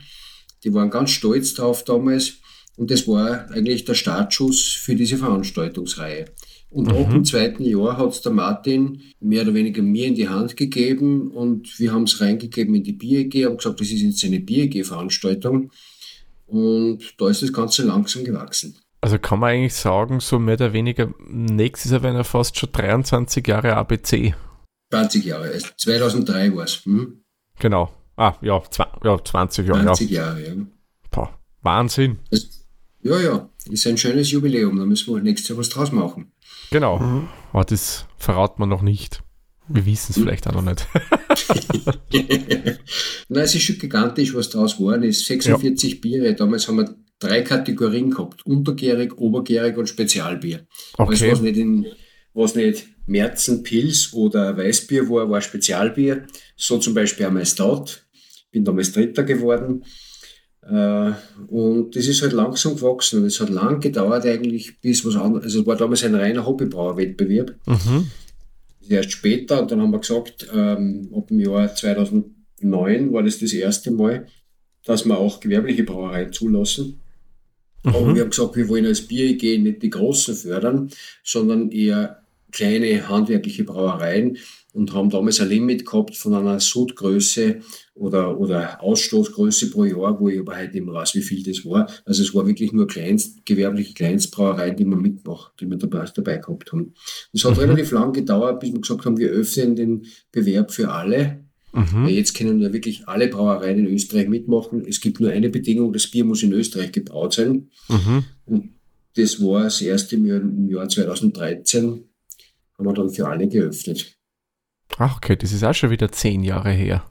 [0.63, 2.35] Die waren ganz stolz drauf damals.
[2.77, 6.25] Und das war eigentlich der Startschuss für diese Veranstaltungsreihe.
[6.69, 6.97] Und mhm.
[6.97, 10.57] ab dem zweiten Jahr hat es der Martin mehr oder weniger mir in die Hand
[10.57, 14.39] gegeben und wir haben es reingegeben in die BIEG, haben gesagt, das ist jetzt eine
[14.41, 15.71] BIEG-Veranstaltung
[16.45, 18.77] und da ist das Ganze langsam gewachsen.
[18.99, 22.71] Also kann man eigentlich sagen, so mehr oder weniger, nächstes Jahr wären ja fast schon
[22.71, 24.33] 23 Jahre ABC.
[24.91, 26.85] 20 Jahre, 2003 war es.
[26.85, 27.21] Hm?
[27.59, 27.93] Genau.
[28.15, 28.61] Ah, ja,
[29.03, 29.83] ja 20 Jahre.
[29.83, 30.53] 20 Jahre, ja.
[31.11, 32.17] Boah, Wahnsinn.
[32.31, 32.65] Das,
[33.01, 36.31] ja, ja, ist ein schönes Jubiläum, da müssen wir nächstes Jahr was draus machen.
[36.71, 36.99] Genau.
[36.99, 37.27] Mhm.
[37.53, 39.23] Aber das verraten wir noch nicht.
[39.69, 40.87] Wir wissen es vielleicht auch noch nicht.
[43.29, 45.25] Nein, es ist schon gigantisch, was daraus geworden ist.
[45.25, 45.99] 46 ja.
[46.01, 46.33] Biere.
[46.35, 48.45] Damals haben wir drei Kategorien gehabt.
[48.45, 50.65] Untergärig, obergärig und Spezialbier.
[50.97, 51.09] Okay.
[51.09, 51.85] Alles, was nicht, in,
[52.33, 56.25] was nicht Märzen, Pils oder Weißbier war, war Spezialbier.
[56.55, 57.87] So zum Beispiel einmal Stout.
[58.51, 59.83] Bin damals Dritter geworden.
[60.69, 61.11] Äh,
[61.47, 63.21] und das ist halt langsam gewachsen.
[63.21, 65.45] Und es hat lang gedauert eigentlich, bis was anderes.
[65.45, 67.55] Also es war damals ein reiner Hobbybrauerwettbewerb.
[67.65, 68.11] Mhm.
[68.89, 73.53] Erst später, und dann haben wir gesagt, ähm, ab dem Jahr 2009 war das das
[73.53, 74.27] erste Mal,
[74.85, 77.01] dass wir auch gewerbliche Brauereien zulassen.
[77.83, 77.95] Mhm.
[77.95, 80.89] Aber wir haben gesagt, wir wollen als BIG nicht die Großen fördern,
[81.23, 84.37] sondern eher kleine handwerkliche Brauereien
[84.77, 87.61] und haben damals ein Limit gehabt von einer Sudgröße
[87.95, 91.65] oder, oder Ausstoßgröße pro Jahr, wo ich aber halt nicht mehr weiß, wie viel das
[91.65, 91.89] war.
[92.05, 96.37] Also es war wirklich nur Kleinst, gewerbliche Kleinstbrauereien, die man mitmacht, die wir dabei, dabei
[96.37, 96.93] gehabt haben.
[97.33, 97.61] Das hat mhm.
[97.61, 101.43] relativ lang gedauert, bis wir gesagt haben, wir öffnen den Bewerb für alle.
[101.73, 102.07] Mhm.
[102.07, 104.85] Jetzt können ja wirklich alle Brauereien in Österreich mitmachen.
[104.87, 107.71] Es gibt nur eine Bedingung, das Bier muss in Österreich gebraut sein.
[107.89, 108.25] Mhm.
[108.45, 108.69] Und
[109.15, 112.03] das war das erste im Jahr 2013,
[112.77, 114.16] haben wir dann für alle geöffnet.
[114.97, 117.03] Ach, okay, das ist auch schon wieder zehn Jahre her.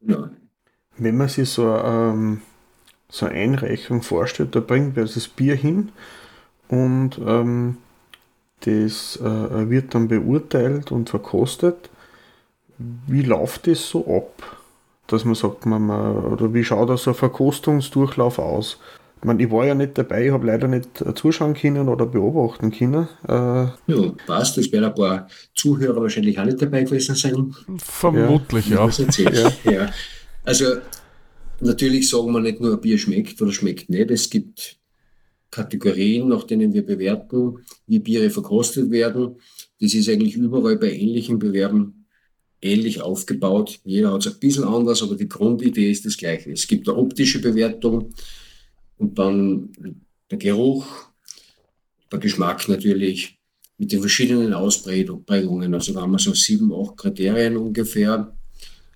[0.00, 0.30] Ja.
[0.96, 2.42] Wenn man sich so, ähm,
[3.08, 5.90] so eine Einreichung vorstellt, da bringt man das Bier hin
[6.68, 7.78] und ähm,
[8.60, 11.90] das äh, wird dann beurteilt und verkostet.
[12.78, 14.56] Wie läuft das so ab?
[15.06, 18.78] Dass man sagt, man, man, oder wie schaut da so ein Verkostungsdurchlauf aus?
[19.20, 22.70] Ich, meine, ich war ja nicht dabei, ich habe leider nicht zuschauen können oder beobachten
[22.70, 23.08] können.
[23.26, 24.58] Äh, ja, passt.
[24.58, 27.54] Es werden ein paar Zuhörer wahrscheinlich auch nicht dabei gewesen sein.
[27.78, 28.88] Vermutlich, ja.
[28.88, 29.52] ja.
[29.70, 29.92] ja.
[30.44, 30.76] Also,
[31.60, 34.10] natürlich sagen wir nicht nur, ein Bier schmeckt oder schmeckt nicht.
[34.10, 34.78] Es gibt
[35.50, 39.36] Kategorien, nach denen wir bewerten, wie Biere verkostet werden.
[39.80, 42.06] Das ist eigentlich überall bei ähnlichen Bewerben
[42.60, 43.80] ähnlich aufgebaut.
[43.84, 46.52] Jeder hat es ein bisschen anders, aber die Grundidee ist das gleiche.
[46.52, 48.12] Es gibt eine optische Bewertung,
[48.98, 49.70] und dann
[50.30, 51.08] der Geruch,
[52.12, 53.38] der Geschmack natürlich
[53.78, 55.74] mit den verschiedenen Ausprägungen.
[55.74, 58.34] Also da haben wir so sieben, acht Kriterien ungefähr.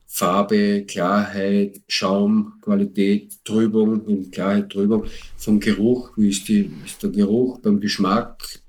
[0.07, 5.07] Farbe, Klarheit, Schaum, Qualität, Trübung, Klarheit, Trübung.
[5.39, 8.61] Vom Geruch, wie ist, die, ist der Geruch beim Geschmack,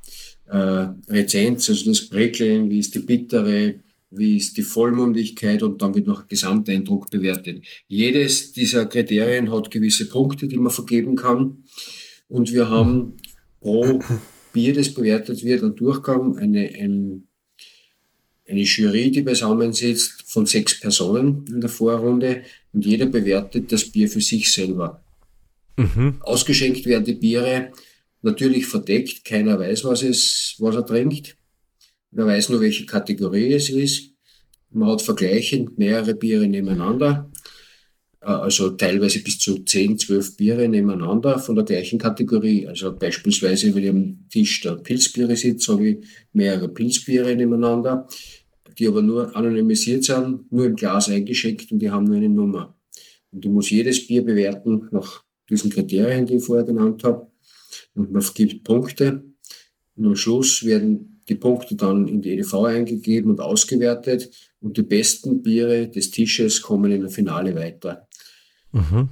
[0.46, 3.76] äh, Rezenz, also das Präkeln, wie ist die bittere,
[4.16, 7.64] wie ist die Vollmundigkeit und dann wird noch Gesamteindruck bewertet.
[7.88, 11.64] Jedes dieser Kriterien hat gewisse Punkte, die man vergeben kann.
[12.28, 13.18] Und wir haben
[13.60, 14.00] pro
[14.54, 17.28] Bier, das bewertet wird, einen Durchgang, eine, ein,
[18.48, 24.10] eine Jury, die beisammensitzt von sechs Personen in der Vorrunde und jeder bewertet das Bier
[24.10, 25.04] für sich selber.
[25.78, 26.18] Mhm.
[26.22, 27.72] Ausgeschenkt werden die Biere
[28.22, 31.36] natürlich verdeckt, keiner weiß, was, es, was er trinkt.
[32.16, 34.12] Man weiß nur, welche Kategorie es ist.
[34.70, 37.32] Man hat vergleichend mehrere Biere nebeneinander,
[38.22, 42.68] äh, also teilweise bis zu 10, 12 Biere nebeneinander von der gleichen Kategorie.
[42.68, 48.08] Also beispielsweise, wenn ich am Tisch der Pilzbiere sitze, habe ich mehrere Pilzbiere nebeneinander,
[48.78, 52.76] die aber nur anonymisiert sind, nur im Glas eingeschickt und die haben nur eine Nummer.
[53.32, 57.28] Und ich muss jedes Bier bewerten nach diesen Kriterien, die ich vorher genannt habe.
[57.96, 59.24] Und man gibt Punkte.
[59.96, 64.84] Und am Schluss werden die Punkte dann in die EDV eingegeben und ausgewertet und die
[64.84, 68.08] besten Biere des Tisches kommen in der Finale weiter.
[68.72, 69.10] Mhm.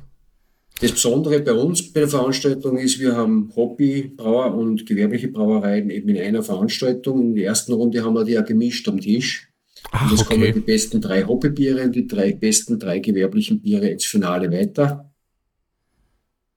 [0.82, 6.10] Das Besondere bei uns bei der Veranstaltung ist, wir haben Hobbybrauer und gewerbliche Brauereien eben
[6.10, 7.22] in einer Veranstaltung.
[7.22, 9.48] In der ersten Runde haben wir die ja gemischt am Tisch.
[9.92, 10.36] Ach, und es okay.
[10.36, 15.14] kommen die besten drei Hobbybiere und die drei besten drei gewerblichen Biere ins Finale weiter.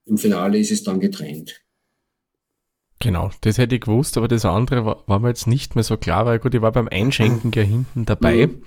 [0.07, 1.64] Im Finale ist es dann getrennt.
[3.01, 5.97] Genau, das hätte ich gewusst, aber das andere war, war mir jetzt nicht mehr so
[5.97, 8.47] klar, weil gut, ich war beim Einschenken ja hinten dabei.
[8.47, 8.63] Mhm.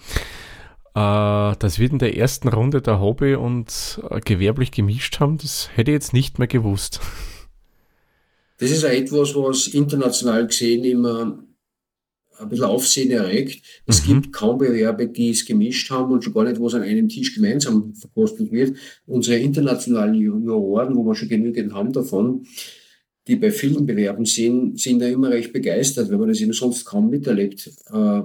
[0.96, 5.70] Äh, dass wir in der ersten Runde der Hobby und äh, gewerblich gemischt haben, das
[5.76, 7.00] hätte ich jetzt nicht mehr gewusst.
[8.58, 11.38] Das ist auch etwas, was international gesehen immer
[12.40, 13.64] ein bisschen Aufsehen erregt.
[13.86, 14.22] Es mhm.
[14.22, 17.10] gibt kaum Bewerbe, die es gemischt haben und schon gar nicht, wo es an einem
[17.10, 18.78] Tisch gemeinsam verkostet wird.
[19.06, 22.46] Unsere internationalen Juroren, wo wir schon genügend haben davon,
[23.28, 26.86] die bei vielen Bewerben sind, sind da immer recht begeistert, wenn man das eben sonst
[26.86, 28.22] kaum miterlebt, äh,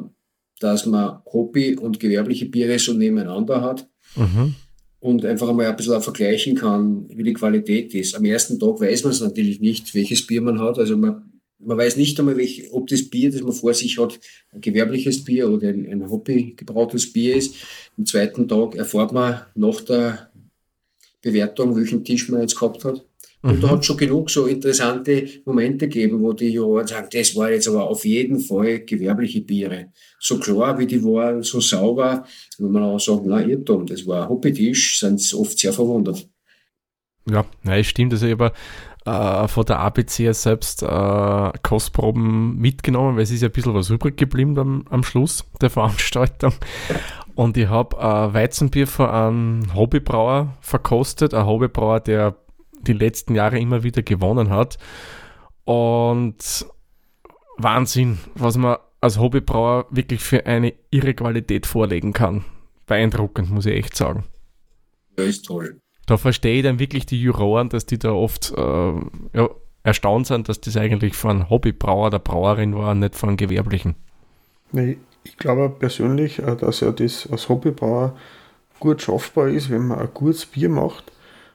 [0.61, 3.89] dass man Hobby und gewerbliche Biere so nebeneinander hat.
[4.17, 4.55] Mhm.
[5.01, 8.15] Und einfach einmal ein bisschen vergleichen kann, wie die Qualität ist.
[8.15, 10.79] Am ersten Tag weiß man es natürlich nicht, welches Bier man hat.
[10.79, 14.21] Also man, man weiß nicht einmal, welch, ob das Bier, das man vor sich hat,
[14.53, 17.57] ein gewerbliches Bier oder ein, ein Hobby gebrautes Bier ist.
[17.99, 20.31] Am zweiten Tag erfahrt man nach der
[21.21, 23.05] Bewertung, welchen Tisch man jetzt gehabt hat
[23.43, 23.61] Und mhm.
[23.61, 27.51] da hat es schon genug so interessante Momente gegeben, wo die Juroren sagen, das war
[27.51, 29.87] jetzt aber auf jeden Fall gewerbliche Biere.
[30.21, 32.25] So klar, wie die waren, so sauber.
[32.59, 36.29] Wenn man auch sagen, na, Irrtum, das war ein Hoppetisch, sind sie oft sehr verwundert.
[37.29, 38.13] Ja, nein, stimmt.
[38.13, 38.53] Also ich habe
[39.05, 43.91] äh, von der ABC selbst äh, Kostproben mitgenommen, weil es ist ja ein bisschen was
[43.91, 46.53] übrig geblieben am, am Schluss der Veranstaltung.
[47.35, 52.37] Und ich habe äh, Weizenbier von einem Hobbybrauer verkostet, ein Hobbybrauer, der
[52.87, 54.79] die letzten Jahre immer wieder gewonnen hat.
[55.65, 56.67] Und
[57.59, 62.45] Wahnsinn, was man als Hobbybrauer wirklich für eine irre Qualität vorlegen kann.
[62.87, 64.25] Beeindruckend, muss ich echt sagen.
[65.19, 65.81] Ja, ist toll.
[66.07, 68.93] Da verstehe ich dann wirklich die Juroren, dass die da oft äh,
[69.35, 69.51] ja,
[69.83, 73.95] erstaunt sind, dass das eigentlich von Hobbybrauer oder Brauerin war, nicht von Gewerblichen.
[74.73, 78.17] Nee, ich glaube persönlich, äh, dass ja das als Hobbybrauer
[78.81, 81.12] gut schaffbar ist, wenn man ein gutes Bier macht,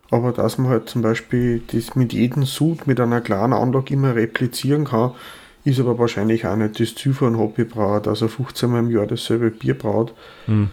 [0.10, 4.16] aber dass man halt zum Beispiel das mit jedem Sud mit einer kleinen Anlage immer
[4.16, 5.12] replizieren kann,
[5.66, 9.06] ist aber wahrscheinlich auch nicht das Ziel von Hobbybrauer, dass er 15 Mal im Jahr
[9.06, 10.14] dasselbe Bier braut.
[10.46, 10.70] Hm.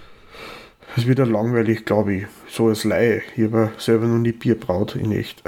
[0.95, 2.25] Das wird ja langweilig, glaube ich.
[2.49, 3.23] So als Laie.
[3.37, 5.43] Ich habe selber noch nie Bier braut, in echt.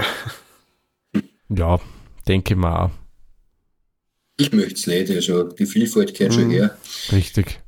[1.49, 1.79] Ja,
[2.27, 2.91] denke mal auch.
[4.37, 6.39] Ich möchte es nicht, also die Vielfalt gehört mhm.
[6.41, 6.77] schon her.
[7.11, 7.59] Richtig.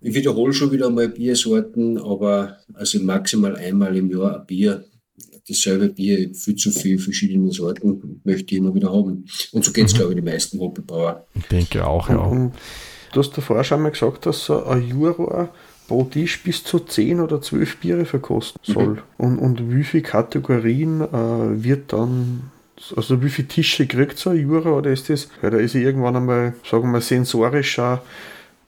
[0.00, 4.84] Ich wiederhole schon wieder mal Biersorten, aber also maximal einmal im Jahr ein Bier.
[5.48, 9.24] Dasselbe Bier, viel zu viel verschiedene Sorten möchte ich immer wieder haben.
[9.52, 9.96] Und so geht es, mhm.
[9.96, 11.26] glaube ich, die meisten Hobbybauer.
[11.34, 12.18] Ich denke auch, ja.
[12.18, 12.52] Und,
[13.12, 15.48] du hast davor schon mal gesagt, dass so ein Juror
[15.88, 18.94] pro Tisch bis zu 10 oder 12 Biere verkosten soll.
[18.94, 18.98] Mhm.
[19.18, 22.50] Und, und wie viele Kategorien äh, wird dann
[22.96, 25.82] also wie viele Tische kriegt so ein Jura oder ist das, ja, da ist er
[25.82, 28.00] irgendwann einmal, sagen wir, sensorisch auch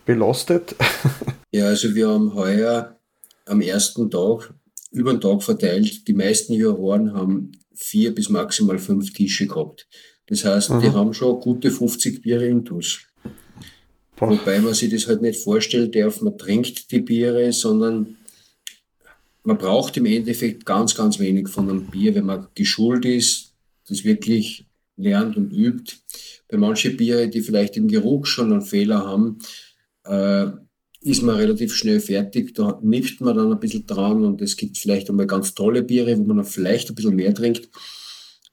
[0.07, 0.77] belastet?
[1.53, 2.97] ja, also wir haben heuer
[3.47, 4.53] am ersten Tag
[4.95, 9.89] über den Tag verteilt, die meisten Juroren haben vier bis maximal fünf Tische gehabt.
[10.27, 10.81] Das heißt, mhm.
[10.81, 13.01] die haben schon gute 50 Biere intus.
[14.17, 14.31] Boah.
[14.31, 18.17] Wobei man sich das halt nicht vorstellen darf, man trinkt die Biere, sondern
[19.43, 23.53] man braucht im Endeffekt ganz, ganz wenig von einem Bier, wenn man geschult ist,
[23.89, 24.65] das wirklich
[24.97, 25.97] lernt und übt.
[26.49, 29.39] Bei manchen Biere, die vielleicht im Geruch schon einen Fehler haben,
[30.05, 30.47] äh,
[31.05, 32.55] ist man relativ schnell fertig.
[32.55, 36.19] Da nippt man dann ein bisschen dran und es gibt vielleicht einmal ganz tolle Biere,
[36.19, 37.69] wo man dann vielleicht ein bisschen mehr trinkt.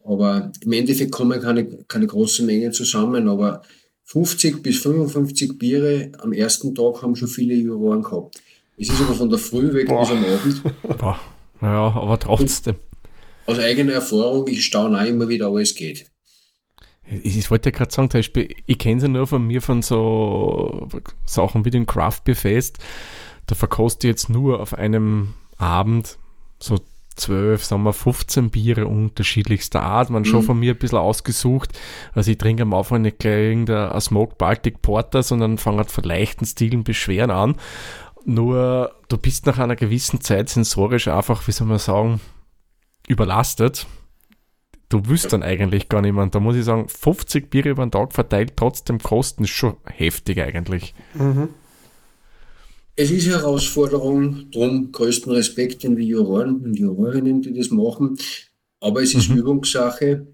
[0.04, 3.30] Aber im Endeffekt kommen keine, keine großen Mengen zusammen.
[3.30, 3.62] Aber
[4.04, 8.42] 50 bis 55 Biere am ersten Tag haben schon viele Juroren gehabt.
[8.78, 10.02] Es ist aber von der Früh weg Boah.
[10.02, 10.64] bis am Abend.
[11.00, 11.20] Boah.
[11.62, 12.76] Ja, aber trotzdem.
[13.46, 16.11] Und aus eigener Erfahrung, ich staune auch immer wieder, aber es geht.
[17.24, 19.82] Ich, wollte ja gerade sagen, zum Beispiel, ich kenne es ja nur von mir von
[19.82, 20.88] so
[21.26, 22.80] Sachen wie dem Craft Beer Fest.
[23.48, 26.18] Da verkoste ich jetzt nur auf einem Abend
[26.60, 26.80] so
[27.16, 30.26] 12, sagen wir 15 Biere unterschiedlichster Art, man mhm.
[30.26, 31.78] schon von mir ein bisschen ausgesucht.
[32.14, 36.04] Also ich trinke am Anfang nicht gleich irgendein Smoked Baltic Porter, sondern fange halt von
[36.04, 37.56] leichten Stilen beschweren an.
[38.24, 42.22] Nur du bist nach einer gewissen Zeit sensorisch einfach, wie soll man sagen,
[43.08, 43.88] überlastet.
[44.92, 46.28] Du wüsst dann eigentlich gar nicht mehr.
[46.28, 50.42] Da muss ich sagen, 50 Bier über den Tag verteilt, trotzdem kosten, ist schon heftig
[50.42, 50.94] eigentlich.
[51.14, 51.48] Mhm.
[52.98, 58.18] Es ist eine Herausforderung, darum größten Respekt an die Juroren und Jurorinnen, die das machen.
[58.82, 59.38] Aber es ist mhm.
[59.38, 60.28] Übungssache.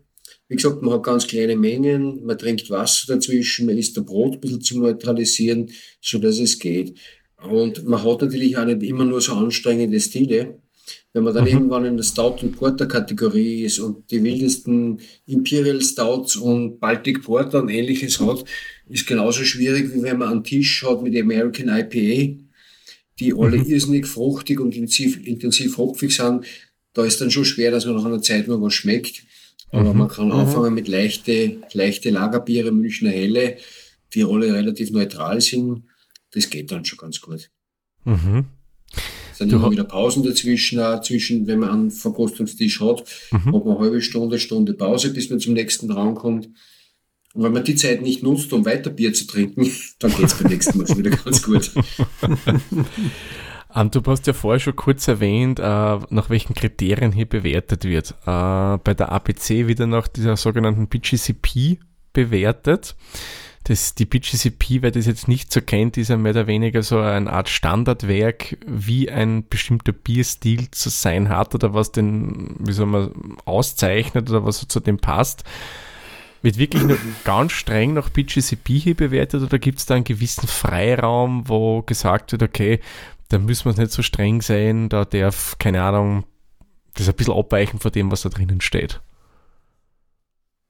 [0.47, 4.33] Wie gesagt, man hat ganz kleine Mengen, man trinkt Wasser dazwischen, man isst ein Brot
[4.33, 5.69] ein bisschen zu neutralisieren,
[6.01, 6.97] so dass es geht.
[7.43, 10.59] Und man hat natürlich auch nicht immer nur so anstrengende Stile.
[11.17, 11.49] Wenn man dann mhm.
[11.49, 17.63] irgendwann in der Stout- und Porter-Kategorie ist und die wildesten Imperial Stouts und Baltic Porter
[17.63, 18.45] und ähnliches hat,
[18.88, 22.38] ist genauso schwierig, wie wenn man einen Tisch hat mit American IPA,
[23.19, 23.65] die alle mhm.
[23.65, 26.45] irrsinnig fruchtig und intensiv, intensiv hopfig sind.
[26.93, 29.23] Da ist dann schon schwer, dass man nach einer Zeit nur was schmeckt.
[29.71, 29.97] Aber mhm.
[29.97, 30.34] man kann mhm.
[30.34, 33.58] anfangen mit leichte, leichte Lagerbiere, Münchner Helle,
[34.13, 35.82] die alle relativ neutral sind.
[36.30, 37.49] Das geht dann schon ganz gut.
[38.06, 38.45] Mhm
[39.38, 43.38] sind immer wieder Pausen dazwischen, auch zwischen, wenn man einen Verkostungstisch hat, mhm.
[43.38, 46.50] hat man eine halbe Stunde, Stunde Pause, bis man zum nächsten Raum kommt.
[47.34, 49.69] Und wenn man die Zeit nicht nutzt, um weiter Bier zu trinken,
[50.00, 51.71] dann geht es beim nächsten Mal wieder ganz gut.
[53.76, 58.15] Um, du hast ja vorher schon kurz erwähnt, uh, nach welchen Kriterien hier bewertet wird.
[58.26, 61.78] Uh, bei der APC wieder nach dieser sogenannten BGCP
[62.12, 62.95] bewertet
[63.67, 66.99] das, die BGCP, wer das jetzt nicht so kennt, ist ja mehr oder weniger so
[66.99, 72.86] eine Art Standardwerk, wie ein bestimmter Bierstil zu sein hat oder was den, wie soll
[72.86, 73.12] man,
[73.43, 75.43] auszeichnet oder was zu dem passt.
[76.41, 80.47] Wird wirklich nur ganz streng nach BGCP hier bewertet oder gibt es da einen gewissen
[80.47, 82.80] Freiraum, wo gesagt wird, okay,
[83.27, 86.23] da müssen wir nicht so streng sein, da darf, keine Ahnung,
[86.93, 89.01] das ein bisschen abweichen von dem, was da drinnen steht?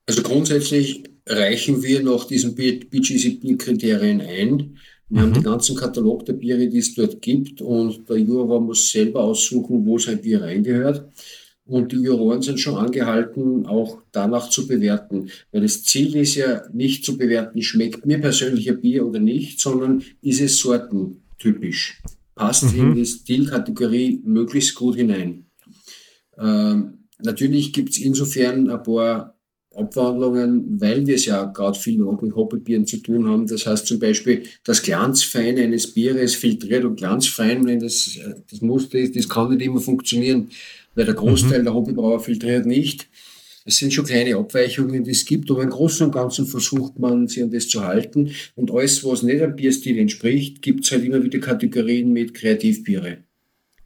[0.06, 4.78] Also grundsätzlich reichen wir nach diesen BGCP-Kriterien ein.
[5.08, 5.22] Wir mhm.
[5.22, 9.24] haben den ganzen Katalog der Biere, die es dort gibt und der Juror muss selber
[9.24, 11.10] aussuchen, wo sein Bier reingehört.
[11.64, 15.28] Und die Juroren sind schon angehalten, auch danach zu bewerten.
[15.52, 19.60] Weil das Ziel ist ja nicht zu bewerten, schmeckt mir persönlich ein Bier oder nicht,
[19.60, 22.02] sondern ist es sortentypisch.
[22.34, 22.80] Passt mhm.
[22.80, 25.44] in die Stilkategorie möglichst gut hinein.
[26.38, 29.37] Ähm, natürlich gibt es insofern ein paar
[29.78, 33.46] Abwandlungen, weil wir es ja gerade viel mit Hoppebieren zu tun haben.
[33.46, 38.18] Das heißt zum Beispiel, das Glanzfeine eines Bieres filtriert und glanzfein, wenn das,
[38.50, 40.50] das Muster ist, das kann nicht immer funktionieren,
[40.94, 41.64] weil der Großteil mhm.
[41.64, 43.08] der Hobbybrauer filtriert nicht.
[43.64, 47.28] Es sind schon kleine Abweichungen, die es gibt, aber im Großen und Ganzen versucht man,
[47.28, 48.30] sich an das zu halten.
[48.54, 53.18] Und alles, was nicht einem Bierstil entspricht, gibt es halt immer wieder Kategorien mit Kreativbiere.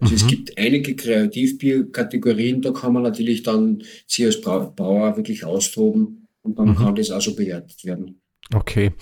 [0.02, 0.20] Also mhm.
[0.20, 6.58] es gibt einige Kreativbierkategorien, da kann man natürlich dann sich als Brauer wirklich austoben und
[6.58, 6.76] dann mhm.
[6.76, 8.20] kann das auch so bewertet werden.
[8.52, 8.92] Okay.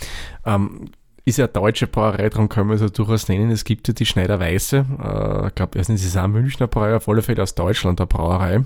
[0.44, 0.90] Ähm,
[1.24, 3.50] ist ja deutsche Brauerei, darum können wir es ja durchaus nennen.
[3.50, 6.96] Es gibt ja die Schneider Weiße, äh, ich glaube, erstens ist es auch Münchner Brauerei,
[6.96, 8.64] auf alle Fälle aus Deutschland der Brauerei,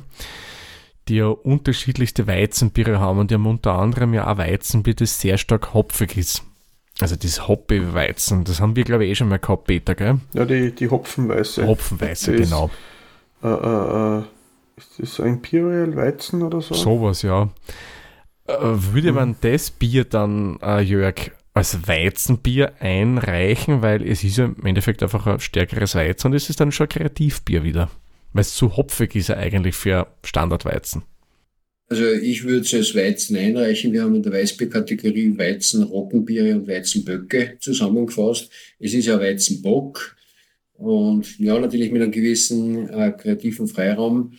[1.08, 5.38] die ja unterschiedlichste Weizenbiere haben und die haben unter anderem ja auch Weizenbier, das sehr
[5.38, 6.42] stark hopfig ist.
[7.00, 10.20] Also das Hoppe-Weizen, das haben wir glaube ich eh schon mal gehabt, Peter, gell?
[10.32, 11.66] Ja, die, die Hopfenweiße.
[11.66, 12.70] Hopfenweiße, genau.
[13.42, 14.22] Ist, äh, äh, äh,
[14.76, 16.74] ist das ein Imperial Weizen oder so?
[16.74, 17.50] Sowas, ja.
[18.46, 19.14] Äh, würde hm.
[19.14, 25.02] man das Bier dann, äh, Jörg, als Weizenbier einreichen, weil es ist ja im Endeffekt
[25.02, 27.90] einfach ein stärkeres Weizen und es ist dann schon Kreativbier wieder.
[28.32, 31.02] Weil es zu hopfig ist ja eigentlich für Standardweizen.
[31.88, 33.92] Also ich würde es als Weizen einreichen.
[33.92, 38.50] Wir haben in der Weißbierkategorie Weizen, Roggenbiere und Weizenböcke zusammengefasst.
[38.78, 40.16] Es ist ja Weizenbock
[40.74, 44.32] und ja, natürlich mit einem gewissen äh, kreativen Freiraum.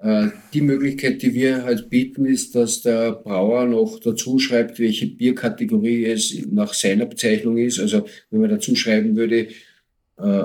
[0.00, 5.06] Äh, die Möglichkeit, die wir halt bieten, ist, dass der Brauer noch dazu schreibt, welche
[5.06, 7.78] Bierkategorie es nach seiner Bezeichnung ist.
[7.78, 9.48] Also wenn man dazu schreiben würde,
[10.18, 10.44] äh,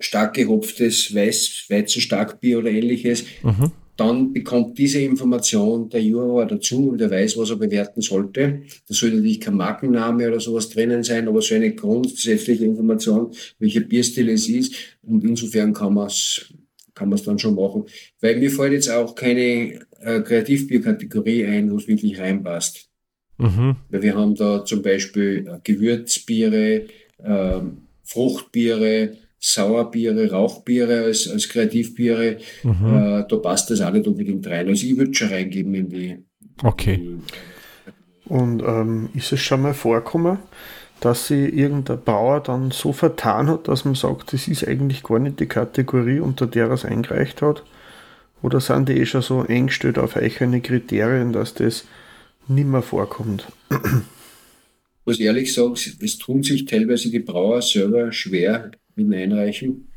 [0.00, 7.00] stark gehopftes Weiß, Weizenstarkbier oder ähnliches, mhm dann bekommt diese Information der Juror dazu und
[7.00, 8.62] er weiß, was er bewerten sollte.
[8.86, 13.80] Da soll natürlich kein Markenname oder sowas drinnen sein, aber so eine grundsätzliche Information, welcher
[13.80, 14.74] Bierstil es ist.
[15.02, 16.46] Und insofern kann man es
[16.94, 17.84] kann man es dann schon machen.
[18.20, 22.88] Weil mir fällt jetzt auch keine äh, Kreativbierkategorie ein, wo es wirklich reinpasst.
[23.38, 23.76] Mhm.
[23.88, 26.86] Weil wir haben da zum Beispiel äh, Gewürzbiere,
[27.18, 27.60] äh,
[28.02, 32.86] Fruchtbiere, Sauerbiere, Rauchbiere als, als Kreativbiere, mhm.
[32.86, 34.68] äh, da passt das auch nicht unbedingt rein.
[34.68, 36.18] Also ich würde schon reingeben in die.
[36.62, 36.94] Okay.
[36.94, 40.38] In die, Und ähm, ist es schon mal vorgekommen,
[41.00, 45.20] dass sich irgendein Bauer dann so vertan hat, dass man sagt, das ist eigentlich gar
[45.20, 47.62] nicht die Kategorie, unter der er es eingereicht hat?
[48.42, 51.84] Oder sind die eh schon so eingestellt auf eigene Kriterien, dass das
[52.48, 53.46] nimmer vorkommt?
[53.70, 53.78] Ich
[55.06, 59.88] muss ehrlich sagen, es tun sich teilweise die Brauer selber schwer, einreichen.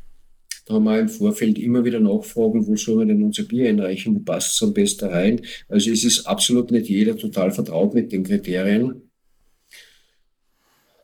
[0.64, 4.14] Da haben wir im Vorfeld immer wieder nachfragen, wo soll man denn unser Bier einreichen,
[4.14, 5.40] wo passt es am besten rein.
[5.68, 9.02] Also es ist absolut nicht jeder total vertraut mit den Kriterien.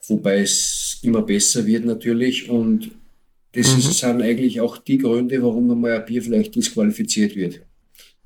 [0.06, 2.92] Wobei es immer besser wird natürlich und
[3.52, 3.80] das mhm.
[3.80, 7.60] sind eigentlich auch die Gründe, warum einmal ein Bier vielleicht disqualifiziert wird.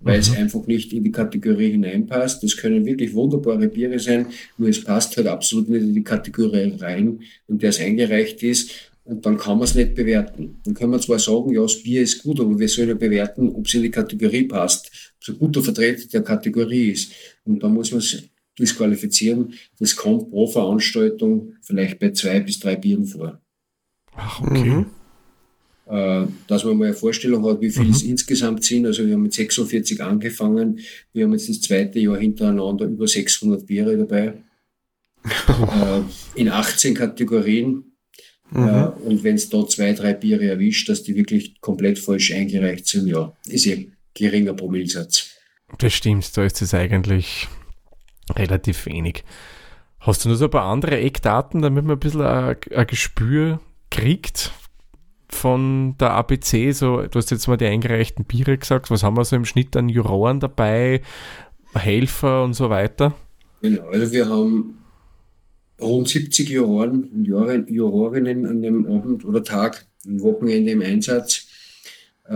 [0.01, 0.21] Weil mhm.
[0.21, 2.43] es einfach nicht in die Kategorie hineinpasst.
[2.43, 4.27] Das können wirklich wunderbare Biere sein,
[4.59, 8.92] nur es passt halt absolut nicht in die Kategorie rein, in der es eingereicht ist.
[9.13, 10.59] Und dann kann man es nicht bewerten.
[10.65, 13.51] Dann kann man zwar sagen, ja, das Bier ist gut, aber wir sollen ja bewerten,
[13.51, 17.13] ob es in die Kategorie passt, ob es ein guter Vertreter der Kategorie ist.
[17.45, 18.23] Und dann muss man es
[18.59, 19.53] disqualifizieren.
[19.79, 23.39] Das kommt pro Veranstaltung vielleicht bei zwei bis drei Bieren vor.
[24.15, 24.65] Ach, okay.
[24.65, 24.87] Mhm.
[25.85, 27.91] Äh, dass man mal eine Vorstellung hat, wie viel mhm.
[27.91, 28.87] es insgesamt sind.
[28.87, 30.81] Also wir haben mit 46 angefangen.
[31.13, 34.33] Wir haben jetzt das zweite Jahr hintereinander über 600 Biere dabei.
[35.25, 36.01] äh,
[36.35, 37.92] in 18 Kategorien.
[38.53, 38.67] Mhm.
[38.67, 42.87] Ja, und wenn es da zwei, drei Biere erwischt, dass die wirklich komplett falsch eingereicht
[42.87, 43.77] sind, ja, ist ja
[44.15, 45.31] geringer Promillsatz.
[45.79, 47.49] Das stimmt, da ist es eigentlich
[48.37, 49.25] relativ wenig.
[50.01, 53.61] Hast du noch so ein paar andere Eckdaten, damit man ein bisschen ein, ein Gespür
[53.91, 54.53] kriegt
[55.29, 56.73] von der ABC?
[56.73, 58.91] So, du hast jetzt mal die eingereichten Biere gesagt.
[58.91, 61.01] Was haben wir so im Schnitt an Juroren dabei,
[61.75, 63.15] Helfer und so weiter?
[63.63, 64.82] Genau, also wir haben
[65.83, 71.47] rund 70 Juroren und Jurorinnen an dem Abend oder Tag, am Wochenende im Einsatz.
[72.25, 72.33] Äh,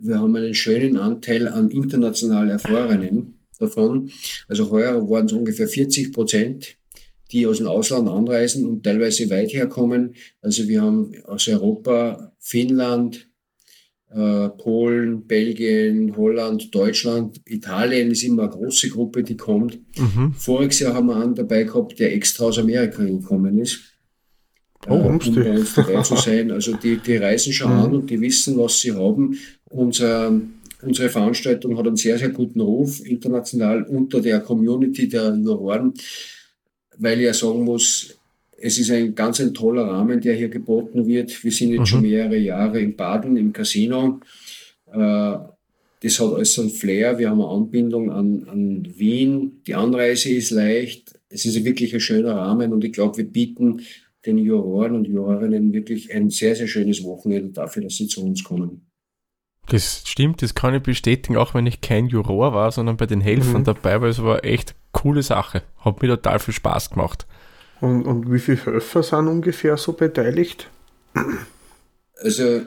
[0.00, 4.10] wir haben einen schönen Anteil an international Erfahrenen davon.
[4.48, 6.76] Also heuer waren es ungefähr 40 Prozent,
[7.30, 10.14] die aus dem Ausland anreisen und teilweise weit herkommen.
[10.42, 13.29] Also wir haben aus Europa, Finnland,
[14.12, 19.78] Polen, Belgien, Holland, Deutschland, Italien ist immer eine große Gruppe, die kommt.
[19.96, 20.32] Mhm.
[20.36, 23.80] Voriges Jahr haben wir einen dabei gehabt, der extra aus Amerika gekommen ist.
[24.88, 26.50] Oh, äh, um bei uns dabei zu sein.
[26.50, 27.78] Also die, die reisen schon mhm.
[27.78, 29.38] an und die wissen, was sie haben.
[29.68, 30.40] Unser,
[30.82, 35.94] unsere Veranstaltung hat einen sehr, sehr guten Ruf international unter der Community der Juroren,
[36.98, 38.19] weil ich ja sagen muss,
[38.60, 41.42] es ist ein ganz ein toller Rahmen, der hier geboten wird.
[41.42, 41.86] Wir sind jetzt mhm.
[41.86, 44.20] schon mehrere Jahre in Baden, im Casino.
[44.92, 45.36] Äh,
[46.02, 47.18] das hat alles so ein Flair.
[47.18, 49.62] Wir haben eine Anbindung an, an Wien.
[49.66, 51.18] Die Anreise ist leicht.
[51.28, 53.82] Es ist wirklich ein schöner Rahmen und ich glaube, wir bieten
[54.26, 58.44] den Juroren und Jurorinnen wirklich ein sehr, sehr schönes Wochenende dafür, dass sie zu uns
[58.44, 58.86] kommen.
[59.68, 63.20] Das stimmt, das kann ich bestätigen, auch wenn ich kein Juror war, sondern bei den
[63.20, 63.64] Helfern mhm.
[63.64, 65.62] dabei, weil es war echt eine coole Sache.
[65.78, 67.26] Hat mir total viel Spaß gemacht.
[67.80, 70.68] Und, und wie viele Helfer sind ungefähr so beteiligt?
[72.16, 72.62] Also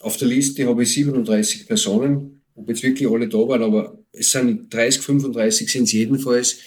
[0.00, 4.32] auf der Liste habe ich 37 Personen, ob jetzt wirklich alle da waren, aber es
[4.32, 6.58] sind 30, 35 sind es jedenfalls.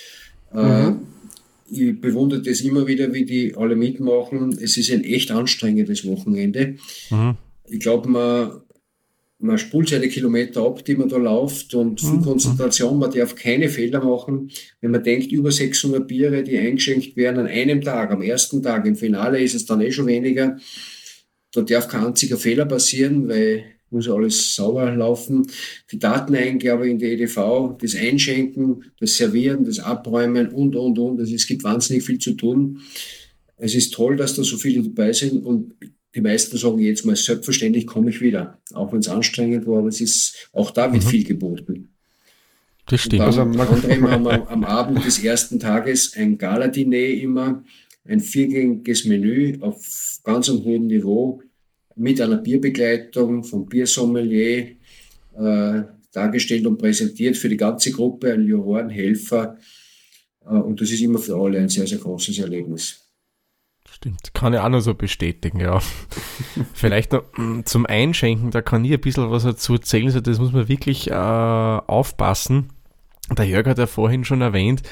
[0.53, 1.07] Äh, mhm.
[1.69, 4.57] ich bewundere das immer wieder, wie die alle mitmachen.
[4.61, 6.77] Es ist ein echt anstrengendes Wochenende.
[7.09, 7.35] Mhm.
[7.67, 8.61] Ich glaube, man
[9.43, 12.23] man spult seine Kilometer ab, die man da läuft und viel mhm.
[12.23, 14.49] Konzentration, man darf keine Fehler machen.
[14.79, 18.85] Wenn man denkt, über 600 Biere, die eingeschenkt werden an einem Tag, am ersten Tag,
[18.85, 20.57] im Finale ist es dann eh schon weniger,
[21.51, 25.45] da darf kein einziger Fehler passieren, weil muss alles sauber laufen.
[25.91, 31.19] Die Dateneingabe in die EDV, das Einschenken, das Servieren, das Abräumen und, und, und.
[31.19, 32.79] Also es gibt wahnsinnig viel zu tun.
[33.57, 35.75] Es ist toll, dass da so viele dabei sind und
[36.15, 38.59] die meisten sagen jetzt mal, selbstverständlich komme ich wieder.
[38.73, 41.07] Auch wenn es anstrengend war, aber es ist, auch da wird mhm.
[41.07, 41.89] viel geboten.
[42.85, 43.21] Das stimmt.
[43.21, 47.63] Dann, also, anderem haben wir am Abend des ersten Tages ein Gala-Diner immer,
[48.05, 51.41] ein viergängiges Menü auf ganz einem hohen Niveau
[51.95, 54.75] mit einer Bierbegleitung vom Biersommelier
[55.37, 59.57] äh, dargestellt und präsentiert für die ganze Gruppe, ein Jurorenhelfer.
[60.45, 63.02] Äh, und das ist immer für alle ein sehr, sehr großes Erlebnis.
[64.03, 65.79] Stimmt, kann ich auch noch so bestätigen, ja.
[66.73, 70.39] Vielleicht noch mm, zum Einschenken, da kann ich ein bisschen was dazu erzählen, also das
[70.39, 72.73] muss man wirklich äh, aufpassen.
[73.31, 74.83] Der Jörg hat ja vorhin schon erwähnt,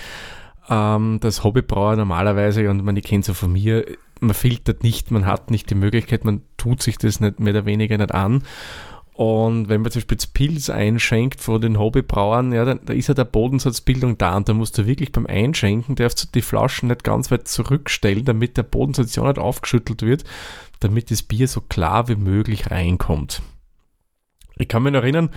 [0.70, 3.86] ähm, dass Hobbybrauer normalerweise, und man, ich kenne es ja von mir,
[4.22, 7.66] man filtert nicht, man hat nicht die Möglichkeit, man tut sich das nicht mehr oder
[7.66, 8.44] weniger nicht an.
[9.22, 13.14] Und wenn man zum Beispiel Pilz einschenkt von den Hobbybrauern, ja, dann, da ist ja
[13.14, 17.04] der Bodensatzbildung da und da musst du wirklich beim Einschenken, darfst du die Flaschen nicht
[17.04, 20.24] ganz weit zurückstellen, damit der Bodensatz ja nicht aufgeschüttelt wird,
[20.80, 23.44] damit das Bier so klar wie möglich reinkommt.
[24.56, 25.30] Ich kann mich noch erinnern,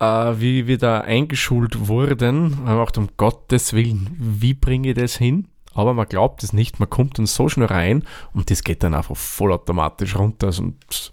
[0.00, 4.96] äh, wie wir da eingeschult wurden, haben wir gedacht, um Gottes Willen, wie bringe ich
[4.96, 5.46] das hin?
[5.72, 8.94] Aber man glaubt es nicht, man kommt dann so schnell rein und das geht dann
[8.94, 10.48] einfach vollautomatisch runter.
[10.48, 11.12] Also, und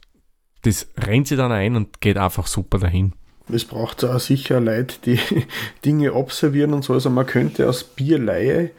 [0.66, 3.14] das rennt sie dann ein und geht einfach super dahin.
[3.52, 5.20] Es braucht auch sicher Leute, die
[5.86, 6.94] Dinge observieren und so.
[6.94, 8.72] Also man könnte aus Bierleihe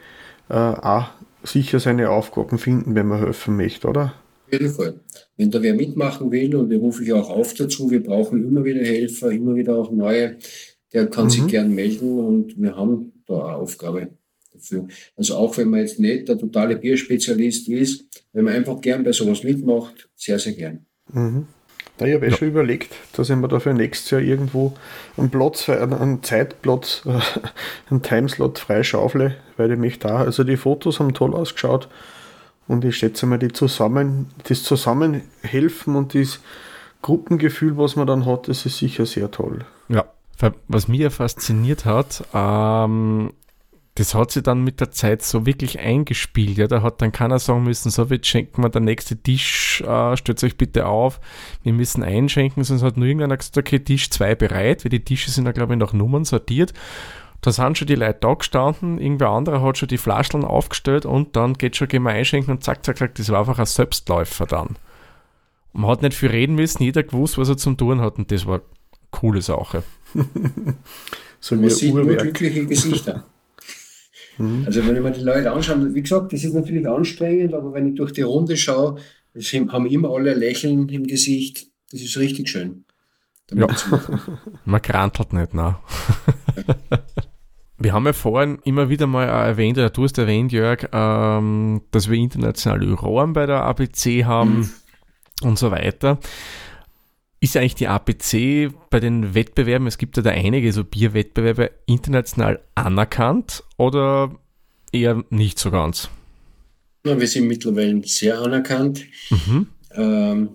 [0.49, 1.07] äh, auch
[1.43, 4.13] sicher seine Aufgaben finden, wenn man helfen möchte, oder?
[4.45, 4.99] Auf jeden Fall.
[5.37, 8.65] Wenn da wer mitmachen will, und wir rufe ich auch auf dazu, wir brauchen immer
[8.65, 10.37] wieder Helfer, immer wieder auch neue,
[10.93, 11.29] der kann mhm.
[11.29, 14.09] sich gern melden und wir haben da eine Aufgabe
[14.53, 14.87] dafür.
[15.15, 19.11] Also auch wenn man jetzt nicht der totale Bierspezialist ist, wenn man einfach gern bei
[19.11, 20.85] sowas mitmacht, sehr, sehr gern.
[21.11, 21.47] Mhm.
[21.99, 22.37] Ja, ich habe eh ja.
[22.37, 24.73] schon überlegt, dass ich mir dafür nächstes Jahr irgendwo
[25.17, 27.03] einen Platz, einen Zeitplatz,
[27.89, 31.87] einen Timeslot freischaufle, weil ich mich da, also die Fotos haben toll ausgeschaut
[32.67, 36.39] und ich schätze mal, die zusammen, das Zusammenhelfen und das
[37.01, 39.65] Gruppengefühl, was man dann hat, das ist sicher sehr toll.
[39.89, 40.05] Ja,
[40.67, 43.31] was mir fasziniert hat, ähm,
[43.97, 46.59] das hat sich dann mit der Zeit so wirklich eingespielt.
[46.59, 50.15] Ja, da hat dann keiner sagen müssen, so, jetzt schenken wir der nächste Tisch, äh,
[50.15, 51.19] stellt euch bitte auf,
[51.63, 55.31] wir müssen einschenken, sonst hat nur irgendeiner gesagt, okay, Tisch 2 bereit, weil die Tische
[55.31, 56.73] sind ja, glaube ich, nach Nummern sortiert.
[57.41, 61.35] Da sind schon die Leute da gestanden, irgendwer anderer hat schon die Flascheln aufgestellt und
[61.35, 64.45] dann geht schon, gehen wir einschenken und zack, zack, zack, das war einfach ein Selbstläufer
[64.45, 64.77] dann.
[65.73, 68.45] Man hat nicht viel reden müssen, jeder gewusst, was er zum tun hat und das
[68.45, 68.63] war eine
[69.09, 69.81] coole Sache.
[71.39, 73.25] so Man sieht nur glückliche Gesichter.
[74.37, 74.63] Mhm.
[74.65, 77.89] Also wenn ich mir die Leute anschaue, wie gesagt, das ist natürlich anstrengend, aber wenn
[77.89, 78.97] ich durch die Runde schaue,
[79.69, 81.67] haben immer alle Lächeln im Gesicht.
[81.91, 82.85] Das ist richtig schön.
[83.53, 83.67] Ja.
[84.65, 85.77] Man krantelt nicht, ne?
[87.79, 92.09] Wir haben ja vorhin immer wieder mal erwähnt, oder du hast erwähnt, Jörg, ähm, dass
[92.09, 94.61] wir internationale Rohren bei der ABC haben
[95.41, 95.47] mhm.
[95.47, 96.17] und so weiter.
[97.39, 102.59] Ist eigentlich die APC bei den Wettbewerben, es gibt ja da einige so Bierwettbewerbe, international
[102.73, 104.35] anerkannt oder
[104.91, 106.09] eher nicht so ganz?
[107.05, 109.05] Ja, wir sind mittlerweile sehr anerkannt.
[109.29, 109.67] Mhm.
[109.91, 110.49] Ähm,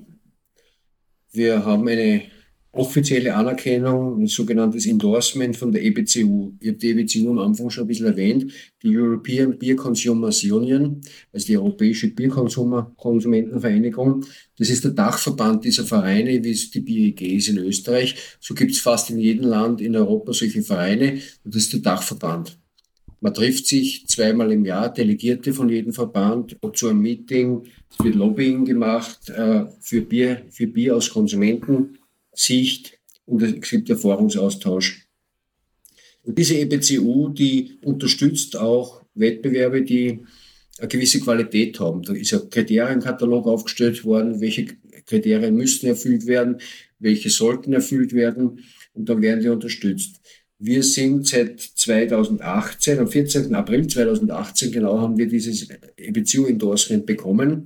[1.31, 2.23] wir haben eine
[2.75, 6.53] offizielle Anerkennung, ein sogenanntes Endorsement von der EBCU.
[6.59, 8.51] Ich habe die EBCU am Anfang schon ein bisschen erwähnt,
[8.83, 11.03] die European Beer Consumers Union,
[11.33, 14.25] also die Europäische Bierkonsumentenvereinigung.
[14.57, 18.15] Das ist der Dachverband dieser Vereine, wie es die BEG ist in Österreich.
[18.41, 21.81] So gibt es fast in jedem Land in Europa solche Vereine und das ist der
[21.81, 22.59] Dachverband.
[23.21, 27.65] Man trifft sich zweimal im Jahr, Delegierte von jedem Verband zu einem Meeting.
[27.91, 31.99] Es wird Lobbying gemacht äh, für Bier, für Bier aus Konsumenten
[32.33, 35.07] Sicht und es gibt Erfahrungsaustausch.
[36.25, 40.21] Und diese EBCU, die unterstützt auch Wettbewerbe, die
[40.79, 42.03] eine gewisse Qualität haben.
[42.03, 44.67] Da ist ein Kriterienkatalog aufgestellt worden, welche
[45.07, 46.59] Kriterien müssen erfüllt werden,
[46.99, 48.65] welche sollten erfüllt werden
[48.95, 50.21] und dann werden die unterstützt.
[50.59, 53.55] Wir sind seit 2018, am 14.
[53.55, 55.67] April 2018 genau, haben wir dieses
[55.97, 57.65] EBCU-Endorsement bekommen.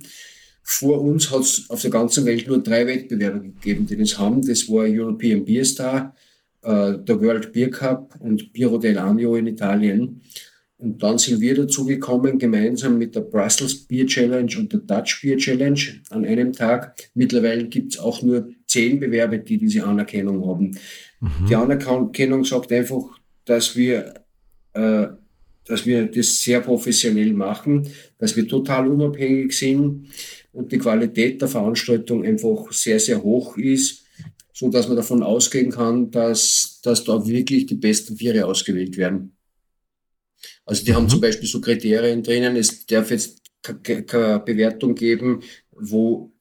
[0.69, 4.45] Vor uns hat es auf der ganzen Welt nur drei Wettbewerbe gegeben, die das haben.
[4.45, 6.13] Das war European Beer Star,
[6.61, 10.21] äh, der World Beer Cup und Biro dell'Anio in Italien.
[10.77, 15.21] Und dann sind wir dazu gekommen, gemeinsam mit der Brussels Beer Challenge und der Dutch
[15.21, 16.97] Beer Challenge an einem Tag.
[17.13, 20.77] Mittlerweile gibt es auch nur zehn Bewerbe, die diese Anerkennung haben.
[21.21, 21.47] Mhm.
[21.49, 23.03] Die Anerkennung sagt einfach,
[23.45, 24.15] dass wir,
[24.73, 25.07] äh,
[25.63, 27.87] dass wir das sehr professionell machen,
[28.17, 30.09] dass wir total unabhängig sind
[30.57, 34.03] und die Qualität der Veranstaltung einfach sehr, sehr hoch ist,
[34.51, 39.37] so dass man davon ausgehen kann, dass, dass da wirklich die besten Viere ausgewählt werden.
[40.65, 40.95] Also die mhm.
[40.95, 46.31] haben zum Beispiel so Kriterien drinnen, es darf jetzt keine Bewertung geben, wo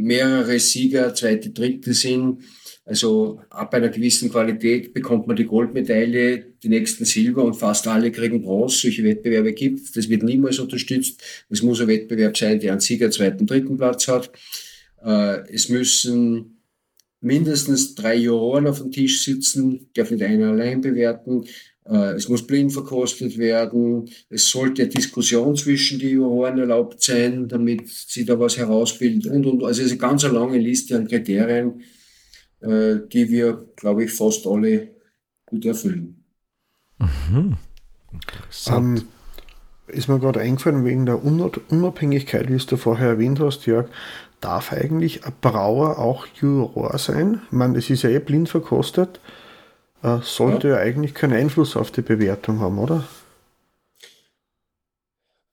[0.00, 2.42] mehrere Sieger, zweite, dritte sind,
[2.84, 8.10] also ab einer gewissen Qualität bekommt man die Goldmedaille, die nächsten Silber und fast alle
[8.10, 8.78] kriegen Bronze.
[8.78, 11.22] Solche Wettbewerbe gibt Das wird niemals unterstützt.
[11.48, 14.32] Es muss ein Wettbewerb sein, der einen Sieger, zweiten, dritten Platz hat.
[15.04, 16.62] Äh, es müssen
[17.20, 21.44] mindestens drei Juroren auf dem Tisch sitzen, darf nicht einer allein bewerten.
[21.90, 24.08] Äh, es muss blind verkostet werden.
[24.28, 29.46] Es sollte eine Diskussion zwischen die Juroren erlaubt sein, damit sie da was herausbilden und,
[29.46, 29.64] und.
[29.64, 31.82] Also es ist eine ganz lange Liste an Kriterien
[32.60, 34.88] äh, die wir, glaube ich, fast alle
[35.46, 36.24] gut erfüllen.
[36.98, 37.56] Mhm.
[38.68, 39.02] Ähm,
[39.88, 43.88] ist mir gerade eingefallen, wegen der Unabhängigkeit, wie du vorher erwähnt hast, Jörg,
[44.40, 47.42] darf eigentlich ein Brauer auch Juror sein?
[47.46, 49.20] Ich meine, es ist ja eh blind verkostet,
[50.22, 50.76] sollte ja.
[50.76, 53.04] ja eigentlich keinen Einfluss auf die Bewertung haben, oder?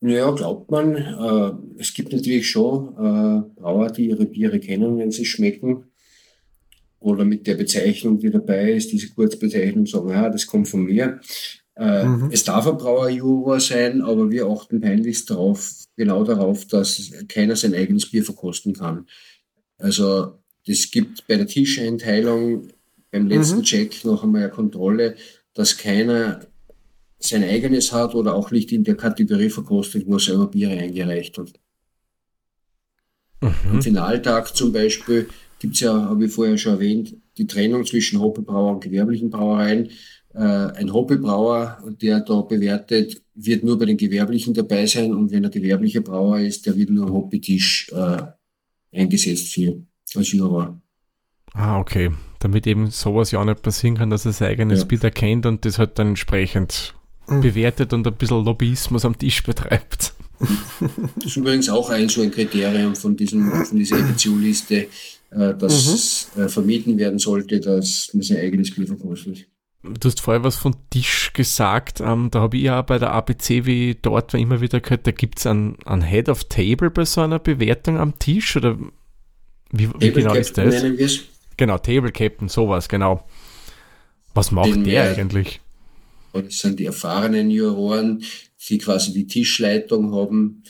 [0.02, 0.96] Ja, glaubt man.
[0.96, 5.86] Äh, es gibt natürlich schon äh, Brauer, die ihre Biere kennen, wenn sie schmecken
[7.00, 11.20] oder mit der Bezeichnung, die dabei ist, diese Kurzbezeichnung sagen, ja, das kommt von mir.
[11.76, 12.30] Äh, mhm.
[12.32, 17.74] Es darf ein Brauerjuror sein, aber wir achten peinlichst darauf, genau darauf, dass keiner sein
[17.74, 19.08] eigenes Bier verkosten kann.
[19.78, 22.68] Also das gibt bei der Tischeinteilung
[23.12, 23.64] beim letzten mhm.
[23.64, 25.16] Check noch einmal eine Kontrolle,
[25.54, 26.42] dass keiner
[27.20, 31.38] sein eigenes hat oder auch nicht in der Kategorie verkostet, wo er selber Biere eingereicht
[31.38, 31.54] hat.
[33.42, 33.72] Mhm.
[33.72, 35.28] Am Finaltag zum Beispiel
[35.60, 39.90] gibt es ja, habe ich vorher schon erwähnt, die Trennung zwischen Hobbybrauer und gewerblichen Brauereien.
[40.34, 45.44] Äh, ein Hobbybrauer, der da bewertet, wird nur bei den Gewerblichen dabei sein und wenn
[45.44, 48.24] er gewerblicher Brauer ist, der wird nur am Hobbytisch äh,
[48.92, 49.82] eingesetzt für
[50.16, 50.80] als Juror.
[51.54, 52.12] Ah, okay.
[52.48, 54.86] Damit eben sowas ja auch nicht passieren kann, dass er sein eigenes ja.
[54.86, 56.96] Bild erkennt und das halt dann entsprechend
[57.28, 57.42] mhm.
[57.42, 60.14] bewertet und ein bisschen Lobbyismus am Tisch betreibt.
[61.16, 64.88] Das ist übrigens auch ein so ein Kriterium von, diesem, von dieser Editionliste,
[65.32, 66.44] äh, dass mhm.
[66.44, 69.48] äh, vermieden werden sollte, dass man sein eigenes Bier verkostet.
[69.84, 72.00] Du hast vorher was von Tisch gesagt.
[72.00, 75.12] Ähm, da habe ich ja bei der ABC, wie dort war, immer wieder gehört, da
[75.12, 78.78] gibt es einen, einen Head of Table bei so einer Bewertung am Tisch oder
[79.72, 80.82] wie, wie genau ist das?
[80.82, 81.24] Nennen wir's.
[81.58, 83.24] Genau, Table Captain, sowas, genau.
[84.34, 85.60] Was macht Den der eigentlich?
[86.34, 88.24] Das sind die erfahrenen Juroren,
[88.70, 90.64] die quasi die Tischleitung haben,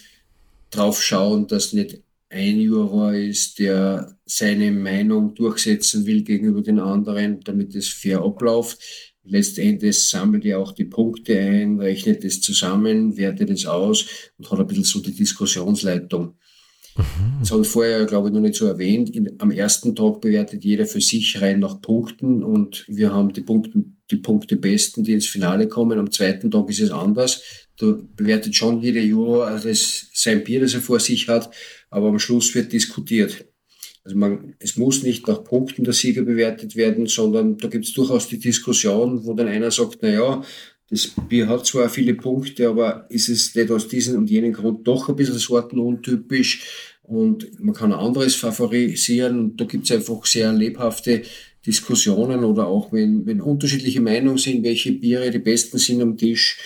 [0.69, 7.41] drauf schauen, dass nicht ein Juror ist, der seine Meinung durchsetzen will gegenüber den anderen,
[7.41, 8.79] damit es fair abläuft.
[9.23, 14.05] Letztendlich sammelt er auch die Punkte ein, rechnet es zusammen, wertet es aus
[14.37, 16.35] und hat ein bisschen so die Diskussionsleitung.
[16.97, 17.39] Mhm.
[17.39, 19.09] Das habe ich vorher, glaube ich, noch nicht so erwähnt.
[19.15, 23.41] In, am ersten Tag bewertet jeder für sich rein nach Punkten und wir haben die
[23.41, 25.99] Punkte, die Punkte besten, die ins Finale kommen.
[25.99, 27.43] Am zweiten Tag ist es anders.
[27.79, 31.51] Da bewertet schon jeder Juror also sein Bier, das er vor sich hat,
[31.89, 33.45] aber am Schluss wird diskutiert.
[34.03, 37.93] Also man, es muss nicht nach Punkten der Sieger bewertet werden, sondern da gibt es
[37.93, 40.43] durchaus die Diskussion, wo dann einer sagt, na ja,
[40.89, 44.87] das Bier hat zwar viele Punkte, aber ist es nicht aus diesem und jenem Grund
[44.87, 49.39] doch ein bisschen sortenuntypisch und man kann ein anderes favorisieren.
[49.39, 51.23] Und da gibt es einfach sehr lebhafte
[51.65, 56.57] Diskussionen oder auch wenn, wenn unterschiedliche Meinungen sind, welche Biere die besten sind am Tisch,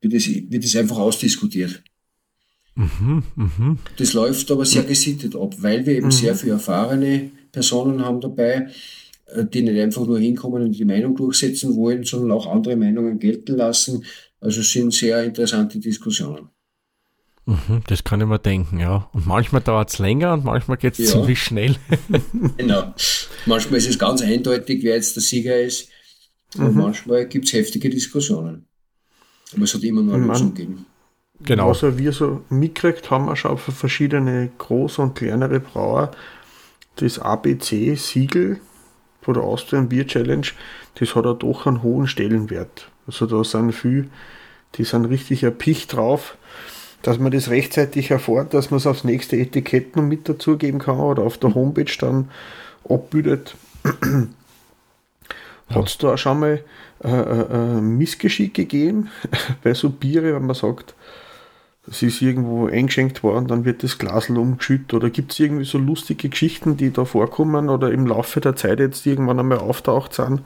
[0.00, 1.82] wird es, wird es einfach ausdiskutiert.
[2.76, 3.76] Mhm, mh.
[3.96, 6.12] Das läuft aber sehr gesittet ab, weil wir eben mhm.
[6.12, 8.68] sehr viele erfahrene Personen haben dabei,
[9.34, 13.56] die nicht einfach nur hinkommen und die Meinung durchsetzen wollen, sondern auch andere Meinungen gelten
[13.56, 14.04] lassen.
[14.40, 16.48] Also es sind sehr interessante Diskussionen.
[17.46, 19.08] Mhm, das kann ich mir denken, ja.
[19.12, 21.12] Und manchmal dauert es länger und manchmal geht es ja.
[21.12, 21.76] ziemlich schnell.
[22.56, 22.92] genau.
[23.46, 25.88] Manchmal ist es ganz eindeutig, wer jetzt der Sieger ist.
[26.56, 26.82] Und mhm.
[26.82, 28.66] manchmal gibt es heftige Diskussionen.
[29.52, 30.86] Aber es hat immer nur eine Lösung gegeben.
[31.40, 31.70] Genau.
[31.70, 36.10] Was wir so mitgekriegt haben, wir schon für verschiedene große und kleinere Brauer,
[36.96, 38.58] das ABC-Siegel
[39.26, 40.46] von der Austrian Beer Challenge,
[41.00, 42.88] das hat auch doch einen hohen Stellenwert.
[43.08, 44.06] Also da sind viele,
[44.76, 46.36] die sind richtig erpicht drauf,
[47.02, 51.00] dass man das rechtzeitig erfährt, dass man es aufs nächste Etikett noch mit dazugeben kann
[51.00, 52.30] oder auf der Homepage dann
[52.88, 53.56] abbildet.
[55.70, 56.62] Hat es da auch schon mal
[57.02, 59.10] äh, äh, äh Missgeschick gegeben
[59.64, 60.94] bei so Biere, wenn man sagt,
[61.88, 65.78] es ist irgendwo eingeschenkt worden, dann wird das Glasl umgeschüttet oder gibt es irgendwie so
[65.78, 70.42] lustige Geschichten, die da vorkommen oder im Laufe der Zeit jetzt irgendwann einmal auftaucht sind,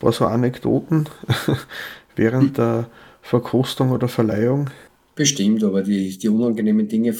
[0.00, 1.08] war so Anekdoten
[2.16, 2.88] während der
[3.22, 4.70] Verkostung oder Verleihung?
[5.14, 7.14] Bestimmt, aber die, die unangenehmen Dinge,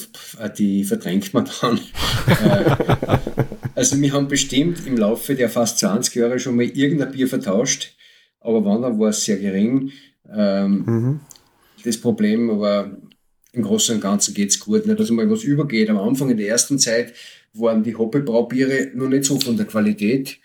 [0.57, 1.79] die verdrängt man dann.
[2.27, 3.17] Äh,
[3.73, 7.95] also wir haben bestimmt im Laufe der fast 20 Jahre schon mal irgendein Bier vertauscht,
[8.39, 9.91] aber wann dann war es sehr gering.
[10.31, 11.19] Ähm, mhm.
[11.83, 12.91] Das Problem war,
[13.53, 14.85] im Großen und Ganzen geht es gut.
[14.85, 15.89] Nicht, dass mal was übergeht.
[15.89, 17.13] Am Anfang in der ersten Zeit
[17.53, 20.39] waren die Hoppelbraubiere noch nicht so von der Qualität.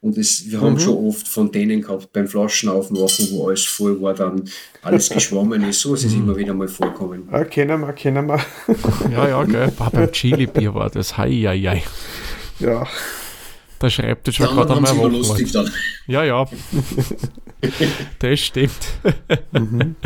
[0.00, 0.80] Und das, wir haben mhm.
[0.80, 4.48] schon oft von denen gehabt beim Flaschen aufmachen, wo alles voll war, dann
[4.82, 5.80] alles geschwommen ist.
[5.80, 6.22] So ist es mhm.
[6.22, 7.28] immer wieder mal vorkommen.
[7.30, 8.40] Ah, kennen wir, kennen wir.
[9.10, 9.72] ja, ja, gell.
[9.76, 11.16] Beim Chili-Bier war das.
[11.16, 11.82] Hei, hei, hei.
[12.60, 12.86] Ja.
[13.80, 15.70] Der Schreibtisch war gerade einmal lustig dann.
[16.06, 16.46] Ja, ja.
[18.18, 18.98] das stimmt.
[19.52, 19.96] Mhm.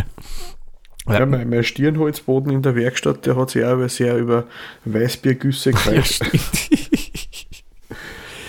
[1.18, 4.44] Ja, mein, mein Stirnholzboden in der Werkstatt, der hat sich auch sehr über
[4.84, 6.20] Weißbiergüsse gefreut.
[6.20, 6.28] Ja,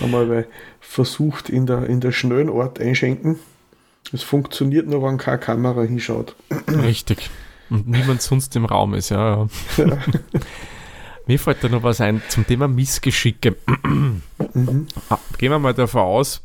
[0.00, 0.46] Haben wir
[0.80, 3.38] versucht in der, in der schnellen Ort einschenken.
[4.12, 6.34] Es funktioniert nur, wenn keine Kamera hinschaut.
[6.68, 7.30] Richtig.
[7.70, 9.48] Und niemand sonst im Raum ist, ja.
[9.76, 9.86] ja.
[11.26, 13.56] Mir fällt da noch was ein zum Thema Missgeschicke.
[14.54, 14.88] Mhm.
[15.08, 16.42] Ah, gehen wir mal davon aus,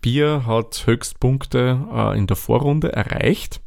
[0.00, 3.60] Bier hat Höchstpunkte äh, in der Vorrunde erreicht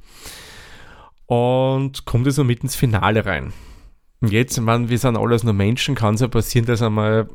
[1.26, 3.54] und kommt so mit ins Finale rein.
[4.22, 7.30] Und jetzt, ich meine, wir sind alles nur Menschen, kann es ja passieren, dass einmal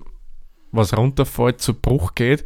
[0.73, 2.45] was runterfällt, zu Bruch geht.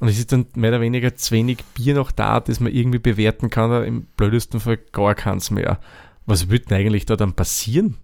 [0.00, 2.98] Und es ist dann mehr oder weniger zu wenig Bier noch da, das man irgendwie
[2.98, 3.84] bewerten kann.
[3.84, 5.80] Im blödesten Fall gar keins mehr.
[6.26, 7.96] Was wird denn eigentlich da dann passieren?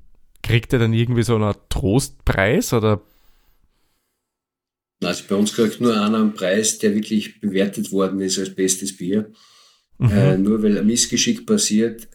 [0.42, 3.00] Kriegt er dann irgendwie so einen Trostpreis oder?
[5.02, 8.96] Also bei uns kriegt nur einer einen Preis, der wirklich bewertet worden ist als bestes
[8.96, 9.30] Bier.
[9.98, 10.10] Mhm.
[10.10, 12.08] Äh, nur weil ein Missgeschick passiert,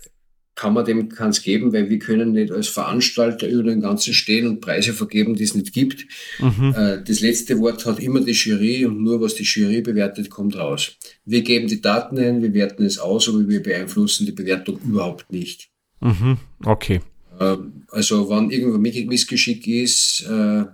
[0.59, 4.45] kann man dem keins geben, weil wir können nicht als Veranstalter über den Ganzen stehen
[4.45, 6.05] und Preise vergeben, die es nicht gibt.
[6.39, 6.73] Mhm.
[6.75, 10.57] Äh, das letzte Wort hat immer die Jury und nur was die Jury bewertet, kommt
[10.57, 10.97] raus.
[11.23, 15.31] Wir geben die Daten ein, wir werten es aus, aber wir beeinflussen die Bewertung überhaupt
[15.31, 15.69] nicht.
[16.01, 16.37] Mhm.
[16.65, 16.99] Okay.
[17.39, 20.65] Ähm, also wenn irgendwo Missgeschick ist, äh,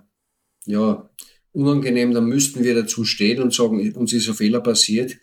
[0.65, 1.09] ja,
[1.51, 5.17] unangenehm, dann müssten wir dazu stehen und sagen, uns ist ein Fehler passiert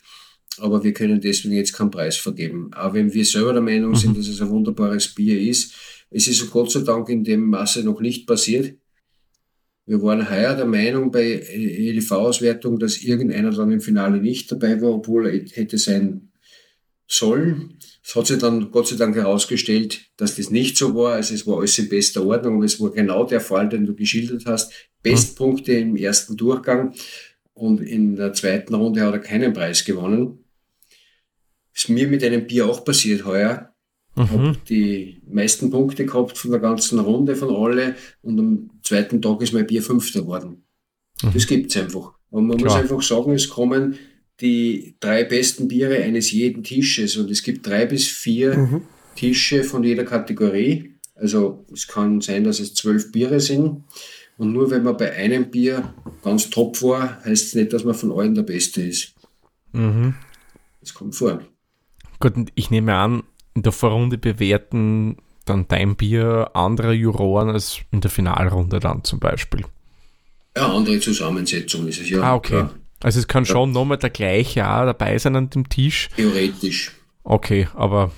[0.58, 2.70] aber wir können deswegen jetzt keinen Preis vergeben.
[2.74, 4.16] Auch wenn wir selber der Meinung sind, mhm.
[4.16, 5.74] dass es ein wunderbares Bier ist,
[6.10, 8.76] es ist Gott sei Dank in dem Maße noch nicht passiert.
[9.86, 14.94] Wir waren heuer der Meinung bei EDV-Auswertung, dass irgendeiner dann im Finale nicht dabei war,
[14.94, 16.32] obwohl er hätte sein
[17.08, 17.78] sollen.
[18.04, 21.14] Es hat sich dann Gott sei Dank herausgestellt, dass das nicht so war.
[21.14, 23.94] Also es war alles in bester Ordnung, aber es war genau der Fall, den du
[23.94, 24.72] geschildert hast.
[25.02, 26.94] Bestpunkte im ersten Durchgang
[27.54, 30.41] und in der zweiten Runde hat er keinen Preis gewonnen.
[31.74, 33.72] Ist mir mit einem Bier auch passiert heuer.
[34.14, 34.30] Mhm.
[34.30, 39.40] Habe die meisten Punkte gehabt von der ganzen Runde von alle und am zweiten Tag
[39.40, 40.64] ist mein Bier Fünfter geworden.
[41.22, 41.30] Mhm.
[41.32, 42.12] Das gibt's einfach.
[42.30, 42.72] Und man Klar.
[42.72, 43.96] muss einfach sagen, es kommen
[44.40, 48.82] die drei besten Biere eines jeden Tisches und es gibt drei bis vier mhm.
[49.16, 50.94] Tische von jeder Kategorie.
[51.14, 53.84] Also es kann sein, dass es zwölf Biere sind.
[54.38, 57.94] Und nur wenn man bei einem Bier ganz top war, heißt es nicht, dass man
[57.94, 59.14] von allen der Beste ist.
[59.72, 60.14] Mhm.
[60.80, 61.40] Das kommt vor.
[62.22, 68.00] Gut, ich nehme an, in der Vorrunde bewerten dann dein Bier andere Juroren als in
[68.00, 69.64] der Finalrunde dann zum Beispiel.
[70.56, 72.22] Ja, andere Zusammensetzung ist es ja.
[72.22, 72.50] Ah, okay.
[72.50, 72.74] Klar.
[73.02, 73.50] Also es kann ja.
[73.50, 76.10] schon nochmal der gleiche auch dabei sein an dem Tisch.
[76.14, 76.92] Theoretisch.
[77.24, 78.12] Okay, aber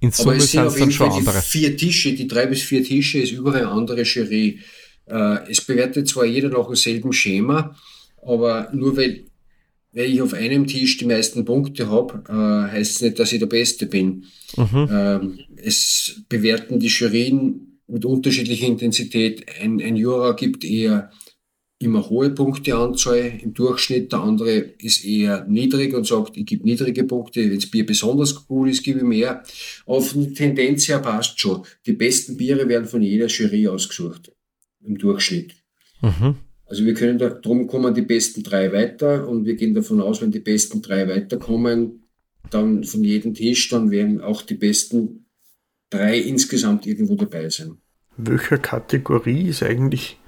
[0.00, 1.40] in Summe sind es dann schon andere.
[1.40, 4.60] Vier Tische, die drei bis vier Tische ist überall eine andere Jury.
[5.06, 7.74] Äh, es bewertet zwar jeder nach demselben Schema,
[8.20, 9.24] aber nur weil
[9.94, 13.38] weil ich auf einem Tisch die meisten Punkte habe, äh, heißt es nicht, dass ich
[13.38, 14.24] der Beste bin.
[14.56, 14.88] Mhm.
[14.90, 19.46] Ähm, es bewerten die Jurien mit unterschiedlicher Intensität.
[19.60, 21.10] Ein, ein Jura gibt eher
[21.78, 27.04] immer hohe Punkteanzahl im Durchschnitt, der andere ist eher niedrig und sagt, ich gebe niedrige
[27.04, 29.42] Punkte, wenn das Bier besonders gut ist, gebe ich mehr.
[29.84, 31.64] Auf die Tendenz her passt schon.
[31.86, 34.32] Die besten Biere werden von jeder Jury ausgesucht,
[34.82, 35.54] im Durchschnitt.
[36.00, 36.36] Mhm.
[36.66, 40.22] Also wir können da, drum kommen die besten drei weiter und wir gehen davon aus,
[40.22, 42.04] wenn die besten drei weiterkommen,
[42.50, 45.26] dann von jedem Tisch, dann werden auch die besten
[45.90, 47.78] drei insgesamt irgendwo dabei sein.
[48.16, 50.18] Welcher Kategorie ist eigentlich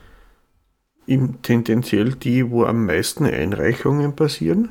[1.07, 4.71] im, tendenziell die, wo am meisten Einreichungen passieren?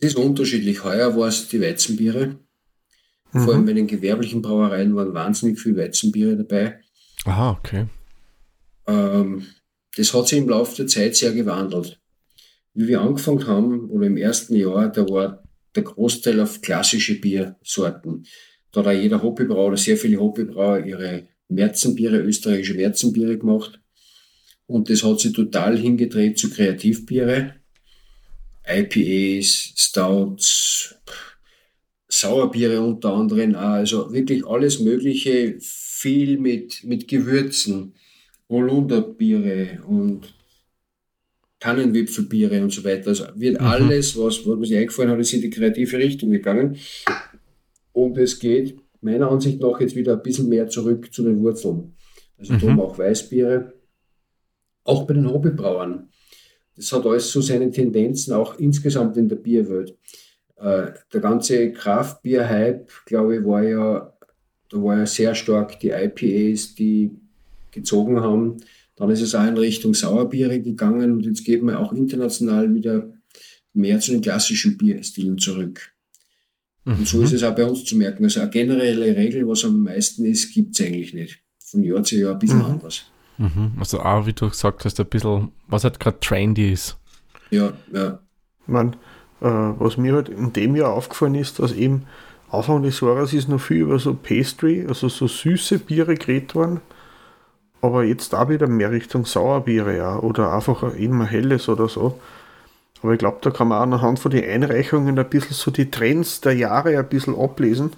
[0.00, 0.84] Es ist unterschiedlich.
[0.84, 2.38] Heuer war es die Weizenbiere.
[3.32, 3.40] Mhm.
[3.40, 6.80] Vor allem bei den gewerblichen Brauereien waren wahnsinnig viele Weizenbiere dabei.
[7.24, 7.86] Aha, okay.
[8.86, 9.46] Ähm,
[9.96, 12.00] das hat sich im Laufe der Zeit sehr gewandelt.
[12.74, 15.42] Wie wir angefangen haben, oder im ersten Jahr, da war
[15.74, 18.26] der Großteil auf klassische Biersorten.
[18.72, 23.78] Da hat auch jeder Hobbybrauer oder sehr viele Hobbybrauer ihre Märzenbiere, österreichische Märzenbiere gemacht.
[24.66, 27.56] Und das hat sich total hingedreht zu Kreativbiere.
[28.66, 30.94] IPAs, Stouts,
[32.08, 33.60] Sauerbiere unter anderem auch.
[33.60, 37.94] Also wirklich alles Mögliche, viel mit, mit Gewürzen.
[38.52, 40.34] Holunderbiere und
[41.58, 43.08] Tannenwipfelbiere und so weiter.
[43.08, 43.66] Also wird mhm.
[43.66, 46.76] alles, was, was mir eingefallen hat, ist in die kreative Richtung gegangen.
[47.92, 51.94] Und es geht meiner Ansicht nach jetzt wieder ein bisschen mehr zurück zu den Wurzeln.
[52.38, 52.60] Also mhm.
[52.60, 53.72] darum auch Weißbiere.
[54.84, 56.08] Auch bei den Hobbybrauern.
[56.76, 59.96] Das hat alles so seine Tendenzen, auch insgesamt in der Bierwelt.
[60.56, 64.12] Äh, der ganze Kraftbier-Hype, glaube ich, war ja,
[64.68, 67.21] da war ja sehr stark die IPAs, die
[67.72, 68.58] gezogen haben.
[68.96, 73.10] Dann ist es auch in Richtung Sauerbiere gegangen und jetzt geht man auch international wieder
[73.72, 75.92] mehr zu den klassischen Bierstilen zurück.
[76.84, 76.94] Mhm.
[76.94, 77.24] Und so mhm.
[77.24, 78.24] ist es auch bei uns zu merken.
[78.24, 81.40] Also eine generelle Regel, was am meisten ist, gibt es eigentlich nicht.
[81.64, 82.64] Von Jahr zu Jahr ein bisschen mhm.
[82.64, 83.04] anders.
[83.38, 83.72] Mhm.
[83.78, 86.98] Also auch, wie du gesagt hast, ein bisschen, was halt gerade trendy ist.
[87.50, 88.20] Ja, ja.
[88.66, 88.94] Man,
[89.40, 92.04] äh, was mir halt in dem Jahr aufgefallen ist, dass eben
[92.50, 96.80] Anfang des Jahres ist noch viel über so Pastry, also so süße Biere geredet worden
[97.82, 102.18] aber jetzt da wieder mehr Richtung Sauerbiere, ja, oder einfach immer helles oder so.
[103.02, 105.90] Aber ich glaube, da kann man auch anhand von den Einreichungen ein bisschen so die
[105.90, 107.90] Trends der Jahre ein bisschen ablesen.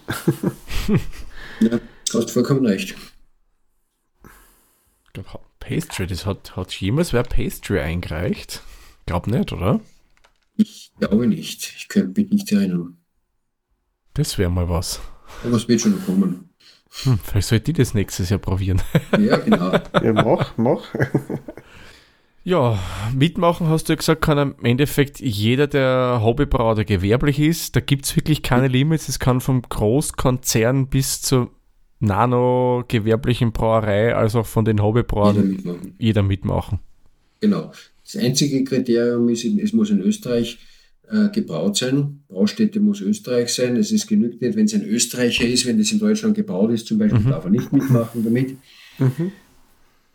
[1.60, 1.78] ja,
[2.12, 2.94] hast vollkommen recht.
[5.04, 8.62] Ich glaube, Pastry, das hat, hat jemals wer Pastry eingereicht?
[9.04, 9.80] Glaub nicht, oder?
[10.56, 11.74] Ich glaube nicht.
[11.76, 12.96] Ich könnte mich nicht erinnern.
[14.14, 15.00] Das wäre mal was.
[15.44, 16.53] Aber es wird schon kommen.
[17.02, 18.80] Hm, vielleicht sollte ich das nächstes Jahr probieren.
[19.18, 19.72] Ja, genau.
[19.72, 20.84] ja, mach, mach.
[22.44, 22.78] Ja,
[23.14, 27.74] mitmachen hast du ja gesagt, kann im Endeffekt jeder, der Hobbybrauer oder gewerblich ist.
[27.74, 29.08] Da gibt es wirklich keine Limits.
[29.08, 31.50] Es kann vom Großkonzern bis zur
[32.00, 35.94] nano-gewerblichen Brauerei, also auch von den Hobbybrauern, jeder mitmachen.
[35.98, 36.78] Jeder mitmachen.
[37.40, 37.72] Genau.
[38.04, 40.58] Das einzige Kriterium ist, es muss in Österreich
[41.08, 42.24] äh, gebraut sein.
[42.28, 43.76] Braustätte muss Österreich sein.
[43.76, 46.86] Es ist genügt nicht, wenn es ein Österreicher ist, wenn es in Deutschland gebraut ist,
[46.86, 47.30] zum Beispiel, mhm.
[47.30, 48.56] darf er nicht mitmachen damit.
[48.98, 49.32] Mhm.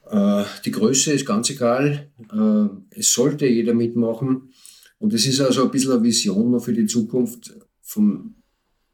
[0.10, 2.10] Äh, die Größe ist ganz egal.
[2.32, 4.50] Äh, es sollte jeder mitmachen.
[4.98, 8.36] Und es ist also ein bisschen eine Vision für die Zukunft vom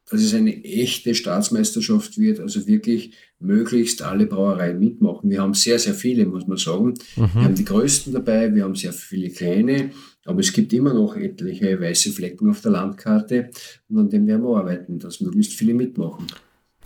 [0.09, 5.29] dass es eine echte Staatsmeisterschaft wird, also wirklich möglichst alle Brauereien mitmachen.
[5.29, 6.93] Wir haben sehr, sehr viele, muss man sagen.
[7.15, 7.29] Mhm.
[7.33, 9.91] Wir haben die größten dabei, wir haben sehr viele kleine,
[10.25, 13.51] aber es gibt immer noch etliche weiße Flecken auf der Landkarte
[13.89, 16.27] und an dem werden wir arbeiten, dass möglichst viele mitmachen.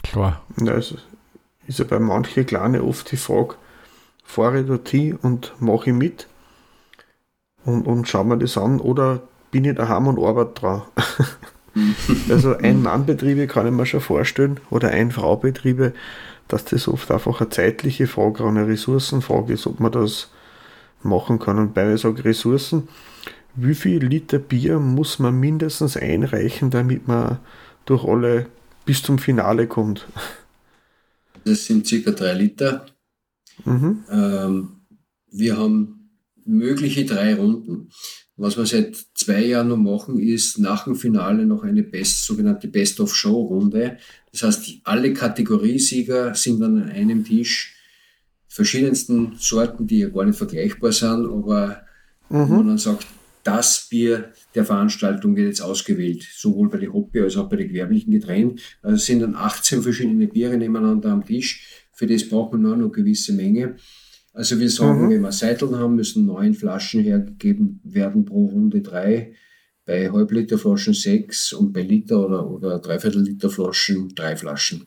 [0.03, 0.43] Klar.
[0.61, 0.97] Ja, also
[1.65, 3.55] ist ja bei manchen Kleinen oft die Frage,
[4.23, 6.27] fahre ich dorthin und mache ich mit
[7.63, 9.21] und, und schaue mir das an oder
[9.51, 10.81] bin ich daheim und arbeite dran?
[12.29, 15.93] also Ein-Mann-Betriebe kann ich mir schon vorstellen oder Ein-Frau-Betriebe,
[16.47, 20.29] dass das oft einfach eine zeitliche Frage, eine Ressourcenfrage ist, ob man das
[21.03, 21.57] machen kann.
[21.57, 22.87] Und bei ich sage Ressourcen,
[23.55, 27.39] wie viel Liter Bier muss man mindestens einreichen, damit man
[27.85, 28.47] durch alle
[28.85, 30.07] bis zum Finale kommt?
[31.45, 32.85] Das sind circa drei Liter.
[33.65, 34.03] Mhm.
[34.09, 34.69] Ähm,
[35.31, 36.11] wir haben
[36.45, 37.89] mögliche drei Runden.
[38.35, 42.69] Was wir seit zwei Jahren noch machen, ist nach dem Finale noch eine Best, sogenannte
[42.69, 43.97] Best-of-Show-Runde.
[44.31, 47.75] Das heißt, alle Kategoriesieger sind an einem Tisch,
[48.49, 51.83] verschiedensten Sorten, die ja gar nicht vergleichbar sind, aber
[52.29, 52.49] mhm.
[52.49, 53.07] wo man dann sagt,
[53.43, 57.69] das Bier der Veranstaltung wird jetzt ausgewählt, sowohl bei den Hobby- als auch bei den
[57.69, 58.59] gewerblichen Getränken.
[58.81, 61.85] Also es sind dann 18 verschiedene Biere nebeneinander am Tisch.
[61.93, 63.75] Für das braucht man nur eine gewisse Menge.
[64.33, 65.09] Also wir sagen, mhm.
[65.09, 69.33] wenn wir Seiteln haben, müssen neun Flaschen hergegeben werden pro Runde drei,
[69.85, 74.85] bei Halbliter-Flaschen sechs und bei Liter- oder, oder Dreiviertel-Liter-Flaschen drei Flaschen.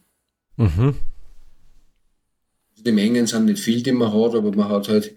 [0.57, 0.95] Mhm.
[2.85, 5.15] Die Mengen sind nicht viel, die man hat, aber man hat halt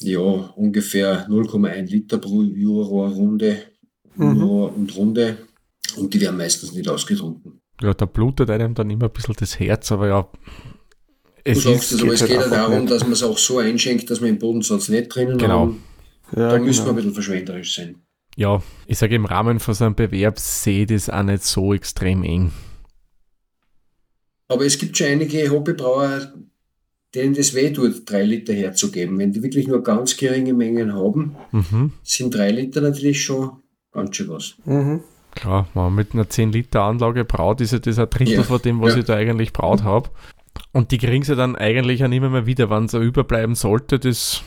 [0.00, 3.62] ja ungefähr 0,1 Liter pro Juror-Runde
[4.16, 4.42] mhm.
[4.42, 5.38] und Runde
[5.96, 7.60] und die werden meistens nicht ausgetrunken.
[7.80, 10.28] Ja, da blutet einem dann immer ein bisschen das Herz, aber ja.
[11.44, 12.90] Es du sagst es, aber es geht ja darum, nicht.
[12.90, 15.60] dass man es auch so einschenkt, dass man im Bodensatz nicht drinnen genau.
[15.60, 15.82] haben.
[16.32, 16.66] Ja, da genau.
[16.66, 18.02] müssen wir ein bisschen verschwenderisch sein.
[18.36, 21.72] Ja, ich sage im Rahmen von so einem Bewerb sehe ich das auch nicht so
[21.72, 22.52] extrem eng.
[24.48, 26.32] Aber es gibt schon einige Hobbybrauer,
[27.14, 29.18] denen das weh tut, drei Liter herzugeben.
[29.18, 31.92] Wenn die wirklich nur ganz geringe Mengen haben, mhm.
[32.02, 34.54] sind drei Liter natürlich schon ganz schön was.
[34.64, 35.00] Mhm.
[35.32, 38.42] Klar, wenn man mit einer 10 Liter Anlage braut, ist ja das ein Drittel ja.
[38.42, 39.00] von dem, was ja.
[39.00, 40.10] ich da eigentlich braut habe.
[40.72, 44.42] Und die kriegen sie dann eigentlich auch nicht mehr wieder, wenn es überbleiben sollte, das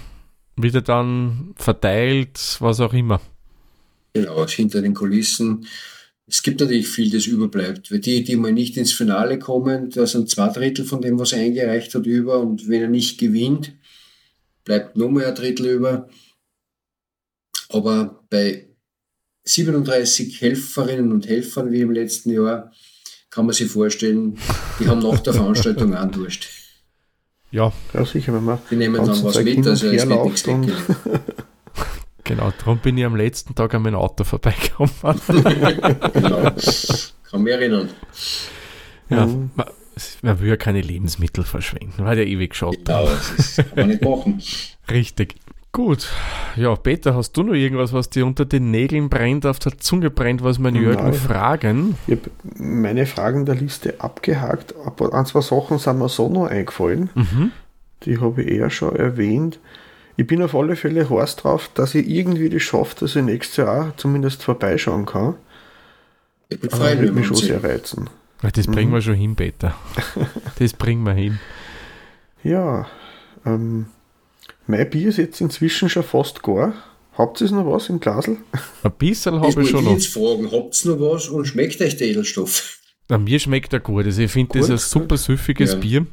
[0.55, 3.21] wieder dann verteilt, was auch immer.
[4.13, 5.65] Genau, hinter den Kulissen.
[6.27, 7.91] Es gibt natürlich viel, das überbleibt.
[7.91, 11.33] Weil die, die mal nicht ins Finale kommen, da sind zwei Drittel von dem, was
[11.33, 12.39] er eingereicht hat, über.
[12.39, 13.73] Und wenn er nicht gewinnt,
[14.63, 16.09] bleibt nur mehr ein Drittel über.
[17.69, 18.67] Aber bei
[19.43, 22.71] 37 Helferinnen und Helfern wie im letzten Jahr,
[23.29, 24.37] kann man sich vorstellen,
[24.79, 26.47] die haben nach der Veranstaltung auch Durst.
[27.49, 27.71] Ja.
[27.93, 28.59] ja, sicher, wenn man.
[28.69, 30.43] Die nehmen dann was mit, also es wird nichts
[32.31, 34.89] Genau, darum bin ich am letzten Tag an mein Auto vorbeigekommen.
[36.13, 36.43] genau,
[37.29, 37.89] kann mich erinnern.
[39.09, 39.51] Ja, mhm.
[39.53, 39.67] man,
[40.21, 42.85] man, will ja keine Lebensmittel verschwenden, weil ja ewig geschaut.
[42.85, 44.41] Genau, das kann man nicht machen.
[44.89, 45.35] Richtig.
[45.73, 46.07] Gut.
[46.55, 50.09] Ja, Peter, hast du noch irgendwas, was dir unter den Nägeln brennt, auf der Zunge
[50.09, 51.13] brennt, was meine Jürgen Nein.
[51.13, 51.95] fragen?
[52.07, 56.47] Ich habe meine Fragen der Liste abgehakt, aber ein, zwei Sachen sind mir so noch
[56.47, 57.09] eingefallen.
[57.13, 57.51] Mhm.
[58.03, 59.59] Die habe ich eher schon erwähnt.
[60.17, 63.57] Ich bin auf alle Fälle heiß drauf, dass ich irgendwie das schaffe, dass ich nächstes
[63.57, 65.35] Jahr zumindest vorbeischauen kann.
[66.49, 68.09] Ich würde mich schon sehr reizen.
[68.41, 68.95] Das bringen mhm.
[68.95, 69.75] wir schon hin, Peter.
[70.59, 71.39] Das bringen wir hin.
[72.43, 72.87] Ja,
[73.45, 73.85] ähm,
[74.67, 76.73] mein Bier ist jetzt inzwischen schon fast gar.
[77.17, 78.37] Habt ihr noch was im Glasl?
[78.83, 79.97] Ein bisschen habe ich schon noch.
[79.97, 82.79] Ich fragen, habt ihr noch was und schmeckt euch der Edelstoff?
[83.09, 84.05] Na, mir schmeckt er gut.
[84.05, 85.79] Also ich finde das ein super süffiges ja.
[85.79, 86.07] Bier.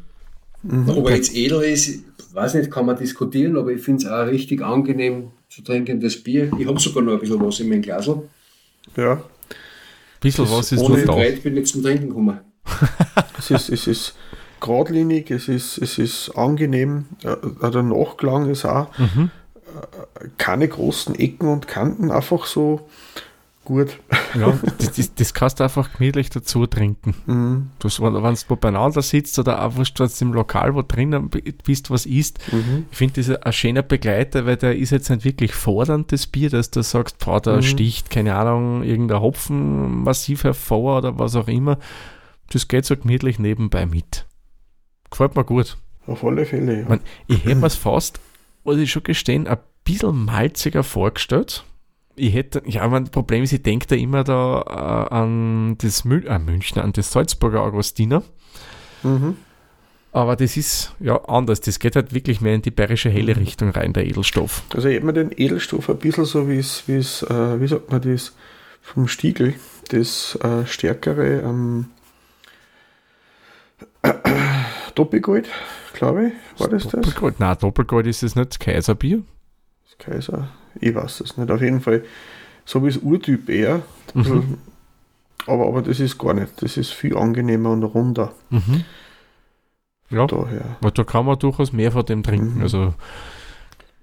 [0.63, 0.89] Mhm.
[0.91, 2.01] Ob er jetzt edel ist,
[2.39, 6.17] weiß nicht, kann man diskutieren, aber ich finde es auch richtig angenehm zu trinken, das
[6.17, 6.51] Bier.
[6.59, 8.23] Ich habe sogar noch ein bisschen was in meinem Glasl.
[8.97, 9.13] Ja.
[9.13, 9.21] Ein
[10.21, 11.19] bisschen was ist ohne da.
[11.19, 12.39] Ich bin nicht zum Trinken gekommen.
[13.39, 14.15] es ist, es ist
[14.61, 19.31] geradlinig, es ist, es ist angenehm, äh, der Nachklang ist auch mhm.
[19.69, 22.89] Äh, keine großen Ecken und Kanten, einfach so
[23.69, 24.01] gut.
[24.35, 27.15] Ja, das, das, das kannst du einfach gemütlich dazu trinken.
[27.27, 27.71] Mhm.
[27.79, 31.31] Du, wenn du beieinander sitzt oder einfach du im Lokal, wo drinnen
[31.65, 32.87] bist, was isst, mhm.
[32.91, 36.49] ich finde das ein schöner Begleiter, weil der ist jetzt nicht wirklich fordernd, das Bier,
[36.49, 37.63] dass du sagst, boah, da mhm.
[37.63, 41.79] sticht, keine Ahnung, irgendein Hopfen massiv hervor oder was auch immer.
[42.51, 44.25] Das geht so gemütlich nebenbei mit.
[45.11, 45.77] Gefällt mir gut.
[46.07, 46.95] Auf alle Fälle, ja.
[47.27, 48.19] Ich, ich hätte mir es fast,
[48.65, 51.65] muss ich schon gestehen, ein bisschen malziger vorgestellt.
[52.19, 54.63] Ich hätte, ja, mein Problem ist, ich denke da immer da
[55.11, 58.23] äh, an das Mün äh, Münchner, an das Salzburger Augustiner.
[59.03, 59.37] Mhm.
[60.13, 61.61] Aber das ist ja anders.
[61.61, 63.41] Das geht halt wirklich mehr in die bayerische helle mhm.
[63.41, 64.63] Richtung rein, der Edelstoff.
[64.75, 68.01] Also ich habe mir den Edelstoff ein bisschen so wie es, äh, wie sagt man
[68.01, 68.35] das,
[68.81, 69.55] vom Stiegel,
[69.91, 71.87] das äh, stärkere ähm,
[74.95, 75.49] Doppelgold,
[75.93, 76.93] glaube ich, war das das?
[76.93, 77.39] Doppelgold?
[77.39, 79.23] Nein, Doppelgold ist es nicht, das Kaiserbier.
[79.85, 80.49] Das Kaiser,
[80.81, 81.51] ich weiß es nicht.
[81.51, 82.05] Auf jeden Fall,
[82.65, 83.83] so wie das Urtyp eher.
[84.15, 84.59] Mhm.
[85.47, 86.63] Aber, aber das ist gar nicht.
[86.63, 88.33] Das ist viel angenehmer und runder.
[88.51, 88.85] Mhm.
[90.11, 90.77] Ja, Daher.
[90.81, 92.57] weil da kann man durchaus mehr von dem trinken.
[92.57, 92.63] Mhm.
[92.63, 92.95] Also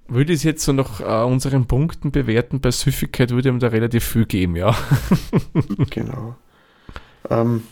[0.07, 3.67] würde ich es jetzt so nach äh, unseren Punkten bewerten, bei Süffigkeit würde ihm da
[3.67, 4.75] relativ viel geben, ja.
[5.89, 6.35] genau.
[7.29, 7.63] Ähm,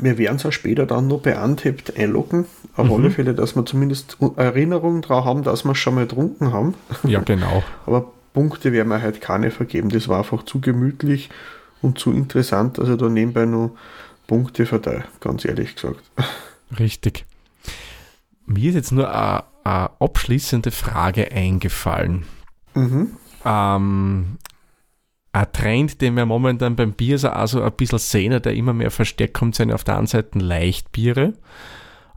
[0.00, 2.46] wir werden es auch später dann noch bei Untapped einloggen.
[2.76, 2.92] Auf mhm.
[2.92, 6.74] alle Fälle, dass wir zumindest Erinnerungen daran haben, dass wir es schon mal getrunken haben.
[7.04, 7.62] Ja, genau.
[7.86, 9.90] Aber Punkte werden wir halt keine vergeben.
[9.90, 11.30] Das war einfach zu gemütlich
[11.82, 13.70] und zu interessant, dass ich da nebenbei noch
[14.26, 16.02] Punkte verteile, ganz ehrlich gesagt.
[16.78, 17.24] Richtig.
[18.46, 22.24] Mir ist jetzt nur eine, eine abschließende Frage eingefallen.
[22.74, 23.16] Mhm.
[23.44, 24.38] Ähm,
[25.34, 28.92] ein Trend, den wir momentan beim Bier so also ein bisschen sehen, der immer mehr
[28.92, 31.32] verstärkt kommt, sind auf der einen Seite Leichtbiere,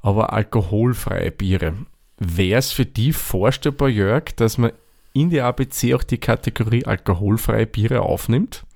[0.03, 1.74] aber alkoholfreie Biere.
[2.20, 4.72] Wäre es für die vorstellbar, Jörg, dass man
[5.13, 8.66] in die ABC auch die Kategorie alkoholfreie Biere aufnimmt?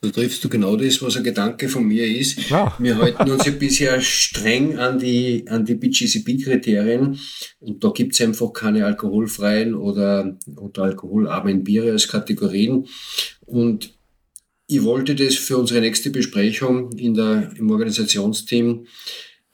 [0.00, 2.52] Da triffst du genau das, was ein Gedanke von mir ist.
[2.52, 2.72] Ah.
[2.78, 7.18] Wir halten uns ja bisher streng an die, an die BGCP-Kriterien
[7.58, 12.86] und da gibt's einfach keine alkoholfreien oder, oder alkoholarmen Biere als Kategorien.
[13.44, 13.98] Und
[14.68, 18.86] ich wollte das für unsere nächste Besprechung in der, im Organisationsteam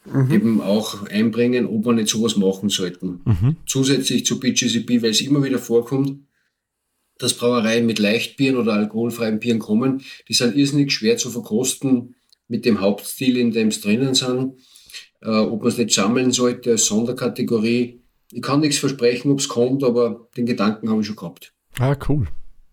[0.04, 0.30] mhm.
[0.30, 3.20] eben auch einbringen, ob wir nicht sowas machen sollten.
[3.24, 3.56] Mhm.
[3.64, 6.20] Zusätzlich zu BGCP, weil es immer wieder vorkommt,
[7.18, 10.02] dass Brauereien mit Leichtbieren oder alkoholfreien Bieren kommen.
[10.28, 12.14] Die sind irrsinnig schwer zu verkosten
[12.48, 14.54] mit dem Hauptstil, in dem es drinnen sind.
[15.22, 18.00] Äh, ob man es nicht sammeln sollte als Sonderkategorie.
[18.32, 21.52] Ich kann nichts versprechen, ob es kommt, aber den Gedanken habe ich schon gehabt.
[21.78, 22.26] Ah, cool.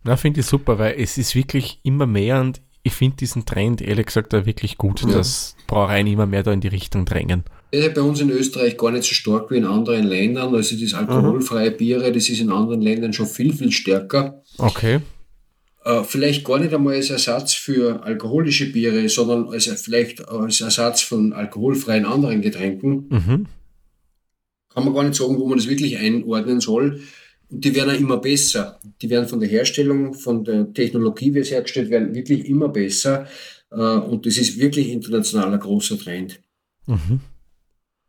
[0.03, 3.81] Na, finde ich super, weil es ist wirklich immer mehr und ich finde diesen Trend,
[3.81, 5.09] ehrlich gesagt, da wirklich gut, ja.
[5.09, 7.43] dass Brauereien immer mehr da in die Richtung drängen.
[7.71, 10.53] Das ist bei uns in Österreich gar nicht so stark wie in anderen Ländern.
[10.53, 11.77] Also das alkoholfreie mhm.
[11.77, 14.43] Biere, das ist in anderen Ländern schon viel, viel stärker.
[14.57, 14.99] Okay.
[15.85, 21.01] Äh, vielleicht gar nicht einmal als Ersatz für alkoholische Biere, sondern als, vielleicht als Ersatz
[21.01, 23.07] von alkoholfreien anderen Getränken.
[23.09, 23.47] Mhm.
[24.73, 27.01] Kann man gar nicht sagen, wo man das wirklich einordnen soll.
[27.49, 28.79] Und die werden auch immer besser.
[29.01, 33.27] Die werden von der Herstellung, von der Technologie, wie es hergestellt werden, wirklich immer besser.
[33.71, 36.41] Äh, und das ist wirklich international ein großer Trend.
[36.85, 37.21] Mhm.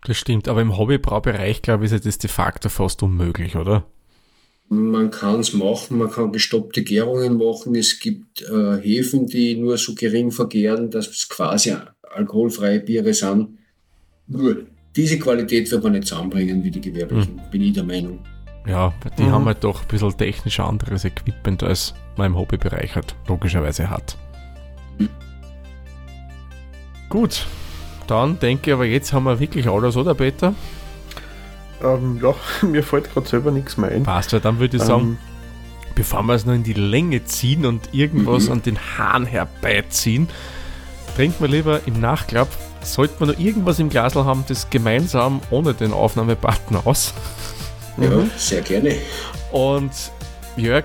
[0.05, 3.85] Das stimmt, aber im Hobbybraubereich, glaube ich, ist das de facto fast unmöglich, oder?
[4.69, 7.75] Man kann es machen, man kann gestoppte Gärungen machen.
[7.75, 13.59] Es gibt äh, Hefen, die nur so gering vergären, dass es quasi alkoholfreie Biere sind.
[14.27, 17.51] Nur diese Qualität wird man nicht zusammenbringen wie die gewerblichen, mhm.
[17.51, 18.21] bin ich der Meinung.
[18.67, 19.33] Ja, die mhm.
[19.33, 24.17] haben halt doch ein bisschen technisch anderes Equipment, als man im Hobbybereich halt logischerweise hat.
[24.99, 25.09] Mhm.
[27.09, 27.47] Gut,
[28.13, 30.55] dann denke ich aber, jetzt haben wir wirklich alles, oder Peter?
[31.83, 32.35] Ähm, ja,
[32.67, 34.03] mir fällt gerade selber nichts mehr ein.
[34.03, 35.19] Passt, ja, dann würde ich sagen, ähm,
[35.95, 38.53] bevor wir es noch in die Länge ziehen und irgendwas mhm.
[38.53, 40.29] an den Haaren herbeiziehen,
[41.17, 42.49] trinken wir lieber im Nachklapp.
[42.83, 47.15] Sollten wir noch irgendwas im Glasl haben, das gemeinsam ohne den Aufnahmebutton aus.
[47.97, 48.31] Ja, mhm.
[48.37, 48.97] sehr gerne.
[49.53, 49.93] Und
[50.57, 50.85] Jörg,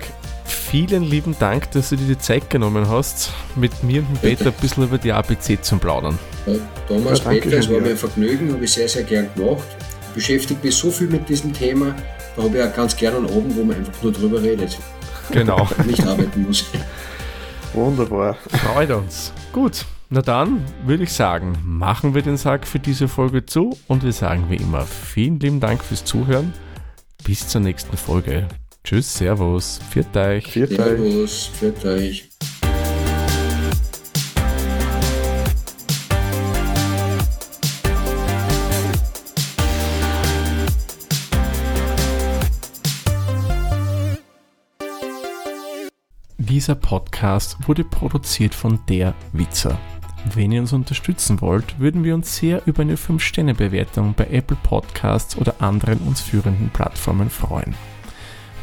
[0.58, 4.52] vielen lieben Dank, dass du dir die Zeit genommen hast, mit mir und Peter ein
[4.60, 6.18] bisschen über die ABC zu plaudern.
[6.46, 6.54] Ja,
[6.86, 9.64] Thomas, ja, Peter, es war mir ein Vergnügen, habe ich sehr, sehr gern gemacht.
[10.08, 11.94] Ich beschäftige mich so viel mit diesem Thema,
[12.36, 14.78] da habe ich auch ganz gerne einen Abend, wo man einfach nur drüber redet.
[15.30, 15.68] Genau.
[15.86, 16.64] nicht arbeiten muss.
[17.72, 18.36] Wunderbar.
[18.48, 19.32] Freut uns.
[19.52, 24.04] Gut, na dann würde ich sagen, machen wir den Sack für diese Folge zu und
[24.04, 26.52] wir sagen wie immer vielen lieben Dank fürs Zuhören.
[27.24, 28.48] Bis zur nächsten Folge.
[28.84, 30.46] Tschüss, Servus, viert euch.
[30.46, 32.28] Viert Servus, viert euch.
[46.48, 49.78] Dieser Podcast wurde produziert von der Witzer.
[50.34, 55.36] Wenn ihr uns unterstützen wollt, würden wir uns sehr über eine 5-Sterne-Bewertung bei Apple Podcasts
[55.36, 57.74] oder anderen uns führenden Plattformen freuen.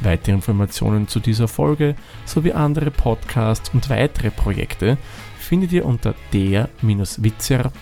[0.02, 4.98] Weitere Informationen zu dieser Folge sowie andere Podcasts und weitere Projekte
[5.40, 7.74] findet ihr unter der-witzer.at.